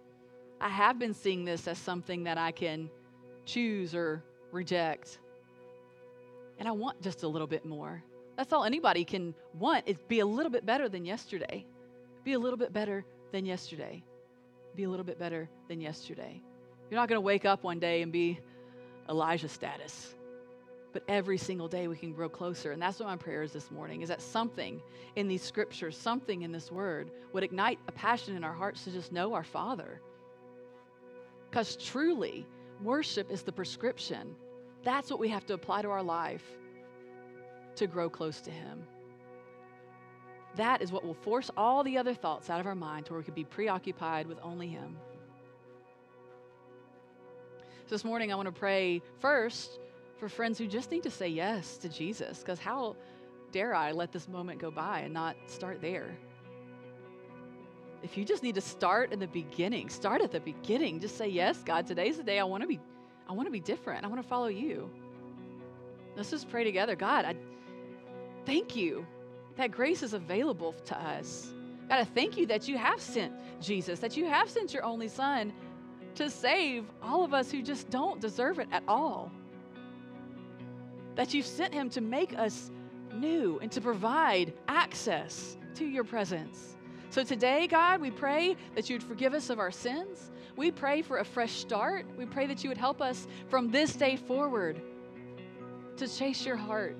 I 0.60 0.68
have 0.68 0.98
been 0.98 1.14
seeing 1.14 1.44
this 1.44 1.66
as 1.68 1.78
something 1.78 2.24
that 2.24 2.38
I 2.38 2.52
can 2.52 2.90
choose 3.44 3.94
or 3.94 4.22
reject. 4.52 5.18
And 6.58 6.68
I 6.68 6.72
want 6.72 7.02
just 7.02 7.22
a 7.22 7.28
little 7.28 7.46
bit 7.46 7.64
more. 7.64 8.02
That's 8.36 8.52
all 8.52 8.64
anybody 8.64 9.04
can 9.04 9.34
want 9.54 9.84
is 9.86 9.96
be 10.08 10.20
a 10.20 10.26
little 10.26 10.50
bit 10.50 10.66
better 10.66 10.88
than 10.88 11.04
yesterday. 11.04 11.64
Be 12.24 12.32
a 12.32 12.38
little 12.38 12.56
bit 12.56 12.72
better 12.72 13.04
than 13.32 13.44
yesterday. 13.46 14.02
Be 14.74 14.84
a 14.84 14.90
little 14.90 15.04
bit 15.04 15.18
better 15.18 15.48
than 15.68 15.80
yesterday. 15.80 16.40
You're 16.90 17.00
not 17.00 17.08
going 17.08 17.16
to 17.16 17.20
wake 17.20 17.44
up 17.44 17.62
one 17.62 17.78
day 17.78 18.02
and 18.02 18.10
be 18.10 18.40
Elijah 19.08 19.48
status. 19.48 20.14
But 20.92 21.04
every 21.08 21.38
single 21.38 21.68
day 21.68 21.88
we 21.88 21.96
can 21.96 22.12
grow 22.12 22.28
closer. 22.28 22.72
And 22.72 22.80
that's 22.80 22.98
what 22.98 23.08
my 23.08 23.16
prayer 23.16 23.42
is 23.42 23.52
this 23.52 23.70
morning 23.70 24.02
is 24.02 24.08
that 24.08 24.22
something 24.22 24.80
in 25.16 25.28
these 25.28 25.42
scriptures, 25.42 25.96
something 25.96 26.42
in 26.42 26.52
this 26.52 26.70
word 26.70 27.10
would 27.32 27.44
ignite 27.44 27.78
a 27.88 27.92
passion 27.92 28.36
in 28.36 28.44
our 28.44 28.52
hearts 28.52 28.84
to 28.84 28.90
just 28.90 29.12
know 29.12 29.34
our 29.34 29.44
Father. 29.44 30.00
Because 31.50 31.76
truly, 31.76 32.46
worship 32.82 33.30
is 33.30 33.42
the 33.42 33.52
prescription. 33.52 34.34
That's 34.82 35.10
what 35.10 35.20
we 35.20 35.28
have 35.28 35.46
to 35.46 35.54
apply 35.54 35.82
to 35.82 35.90
our 35.90 36.02
life 36.02 36.44
to 37.76 37.86
grow 37.86 38.08
close 38.08 38.40
to 38.42 38.50
Him. 38.50 38.86
That 40.56 40.82
is 40.82 40.92
what 40.92 41.04
will 41.04 41.14
force 41.14 41.50
all 41.56 41.82
the 41.82 41.98
other 41.98 42.14
thoughts 42.14 42.48
out 42.48 42.60
of 42.60 42.66
our 42.66 42.74
mind 42.74 43.06
to 43.06 43.12
where 43.12 43.20
we 43.20 43.24
can 43.24 43.34
be 43.34 43.44
preoccupied 43.44 44.26
with 44.26 44.38
only 44.42 44.68
Him. 44.68 44.96
So 47.86 47.94
this 47.94 48.04
morning, 48.04 48.32
I 48.32 48.36
want 48.36 48.46
to 48.46 48.52
pray 48.52 49.02
first 49.18 49.78
for 50.18 50.28
friends 50.28 50.58
who 50.58 50.66
just 50.66 50.90
need 50.90 51.02
to 51.02 51.10
say 51.10 51.28
yes 51.28 51.76
to 51.78 51.88
Jesus, 51.88 52.38
because 52.38 52.58
how 52.58 52.96
dare 53.52 53.74
I 53.74 53.92
let 53.92 54.12
this 54.12 54.28
moment 54.28 54.60
go 54.60 54.70
by 54.70 55.00
and 55.00 55.12
not 55.12 55.36
start 55.46 55.80
there? 55.80 56.16
If 58.02 58.16
you 58.18 58.24
just 58.24 58.42
need 58.42 58.54
to 58.54 58.60
start 58.60 59.12
in 59.12 59.18
the 59.18 59.26
beginning, 59.26 59.88
start 59.88 60.20
at 60.20 60.30
the 60.30 60.40
beginning. 60.40 61.00
Just 61.00 61.16
say, 61.16 61.26
Yes, 61.26 61.62
God, 61.64 61.86
today's 61.86 62.18
the 62.18 62.22
day 62.22 62.38
I 62.38 62.44
want 62.44 62.62
to 62.62 62.66
be, 62.66 62.78
I 63.28 63.32
want 63.32 63.46
to 63.46 63.50
be 63.52 63.60
different. 63.60 64.04
I 64.04 64.08
want 64.08 64.22
to 64.22 64.28
follow 64.28 64.48
you. 64.48 64.90
Let's 66.14 66.30
just 66.30 66.50
pray 66.50 66.64
together. 66.64 66.96
God, 66.96 67.24
I 67.24 67.34
thank 68.46 68.76
you 68.76 69.06
that 69.56 69.70
grace 69.70 70.02
is 70.02 70.14
available 70.14 70.72
to 70.86 71.00
us. 71.00 71.52
God, 71.88 72.00
I 72.00 72.04
thank 72.04 72.36
you 72.36 72.46
that 72.46 72.66
you 72.66 72.78
have 72.78 73.00
sent 73.00 73.32
Jesus, 73.60 74.00
that 74.00 74.16
you 74.16 74.24
have 74.24 74.48
sent 74.48 74.72
your 74.72 74.84
only 74.84 75.08
Son 75.08 75.52
to 76.14 76.30
save 76.30 76.84
all 77.02 77.24
of 77.24 77.34
us 77.34 77.50
who 77.50 77.62
just 77.62 77.90
don't 77.90 78.20
deserve 78.20 78.58
it 78.58 78.68
at 78.72 78.82
all. 78.88 79.30
That 81.14 81.34
you've 81.34 81.46
sent 81.46 81.74
him 81.74 81.90
to 81.90 82.00
make 82.00 82.36
us 82.38 82.70
new 83.14 83.58
and 83.60 83.70
to 83.72 83.80
provide 83.80 84.52
access 84.68 85.56
to 85.74 85.84
your 85.84 86.04
presence. 86.04 86.76
So 87.10 87.22
today, 87.22 87.66
God, 87.66 88.00
we 88.00 88.10
pray 88.10 88.56
that 88.74 88.88
you 88.88 88.96
would 88.96 89.02
forgive 89.02 89.34
us 89.34 89.50
of 89.50 89.58
our 89.58 89.70
sins. 89.70 90.30
We 90.56 90.70
pray 90.70 91.02
for 91.02 91.18
a 91.18 91.24
fresh 91.24 91.52
start. 91.52 92.06
We 92.16 92.26
pray 92.26 92.46
that 92.46 92.64
you 92.64 92.70
would 92.70 92.78
help 92.78 93.00
us 93.00 93.26
from 93.48 93.70
this 93.70 93.94
day 93.94 94.16
forward 94.16 94.80
to 95.96 96.08
chase 96.08 96.44
your 96.44 96.56
heart 96.56 96.96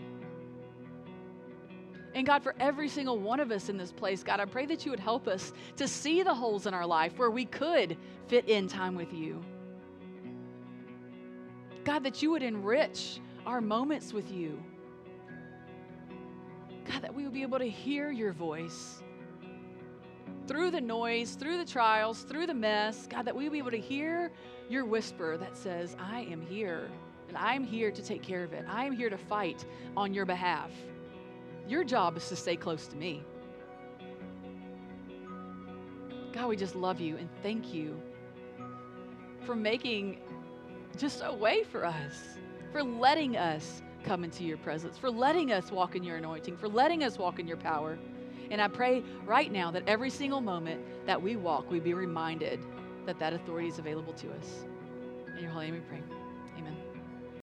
and 2.15 2.25
God, 2.25 2.43
for 2.45 2.55
every 2.61 2.89
single 2.89 3.19
one 3.19 3.41
of 3.41 3.51
us 3.51 3.69
in 3.69 3.77
this 3.77 3.91
place, 3.91 4.23
God, 4.23 4.39
I 4.39 4.45
pray 4.45 4.67
that 4.67 4.85
you 4.85 4.93
would 4.93 5.01
help 5.01 5.27
us 5.27 5.53
to 5.77 5.89
see 5.89 6.23
the 6.23 6.35
holes 6.35 6.67
in 6.67 6.73
our 6.73 6.87
life 6.87 7.19
where 7.19 7.31
we 7.31 7.45
could 7.45 7.97
fit 8.29 8.49
in 8.49 8.69
time 8.69 8.95
with 8.95 9.13
you. 9.13 9.45
God, 11.85 12.05
that 12.05 12.23
you 12.23 12.31
would 12.31 12.43
enrich 12.43 13.21
our 13.45 13.61
moments 13.61 14.13
with 14.13 14.31
you. 14.31 14.63
God, 16.89 17.03
that 17.03 17.13
we 17.13 17.25
would 17.25 17.33
be 17.33 17.43
able 17.43 17.59
to 17.59 17.69
hear 17.69 18.13
your 18.13 18.33
voice 18.33 19.03
through 20.47 20.71
the 20.71 20.81
noise, 20.81 21.35
through 21.35 21.59
the 21.59 21.65
trials, 21.65 22.23
through 22.23 22.47
the 22.47 22.55
mess. 22.55 23.09
God, 23.09 23.25
that 23.25 23.35
we 23.35 23.45
would 23.45 23.53
be 23.53 23.59
able 23.59 23.73
to 23.73 23.81
hear 23.81 24.31
your 24.69 24.85
whisper 24.85 25.37
that 25.37 25.57
says, 25.57 25.97
I 25.99 26.21
am 26.23 26.41
here, 26.41 26.89
and 27.29 27.37
I'm 27.37 27.65
here 27.65 27.91
to 27.91 28.03
take 28.03 28.23
care 28.23 28.45
of 28.45 28.53
it. 28.53 28.65
I 28.69 28.85
am 28.85 28.93
here 28.93 29.11
to 29.11 29.19
fight 29.19 29.65
on 29.97 30.15
your 30.15 30.27
behalf. 30.27 30.71
Your 31.67 31.85
job 31.85 32.17
is 32.17 32.29
to 32.29 32.37
stay 32.37 32.57
close 32.57 32.87
to 32.89 32.97
me. 32.97 33.23
God, 36.33 36.49
we 36.49 36.57
just 36.57 36.75
love 36.75 37.01
you 37.01 37.17
and 37.17 37.29
thank 37.43 37.73
you 37.73 38.01
for 39.47 39.55
making 39.55 40.21
just 40.99 41.23
a 41.25 41.33
way 41.33 41.65
for 41.65 41.85
us, 41.85 42.39
for 42.73 42.83
letting 42.83 43.37
us 43.37 43.83
come 44.05 44.25
into 44.25 44.45
your 44.45 44.59
presence, 44.59 44.99
for 44.99 45.11
letting 45.11 45.53
us 45.53 45.71
walk 45.71 45.97
in 45.97 46.03
your 46.03 46.17
anointing, 46.17 46.57
for 46.57 46.69
letting 46.69 47.05
us 47.05 47.19
walk 47.19 47.39
in 47.39 47.47
your 47.47 47.57
power. 47.57 47.99
And 48.51 48.61
I 48.61 48.69
pray 48.69 49.03
right 49.25 49.51
now 49.51 49.71
that 49.71 49.85
every 49.87 50.11
single 50.11 50.41
moment 50.41 50.81
that 51.07 51.21
we 51.21 51.37
walk, 51.37 51.71
we 51.71 51.81
be 51.81 51.95
reminded 51.95 52.61
that 53.07 53.19
that 53.19 53.33
authority 53.33 53.69
is 53.69 53.79
available 53.79 54.13
to 54.15 54.31
us. 54.33 54.65
In 55.37 55.43
your 55.43 55.53
holy 55.53 55.67
name 55.67 55.75
we 55.75 55.81
pray. 55.81 56.14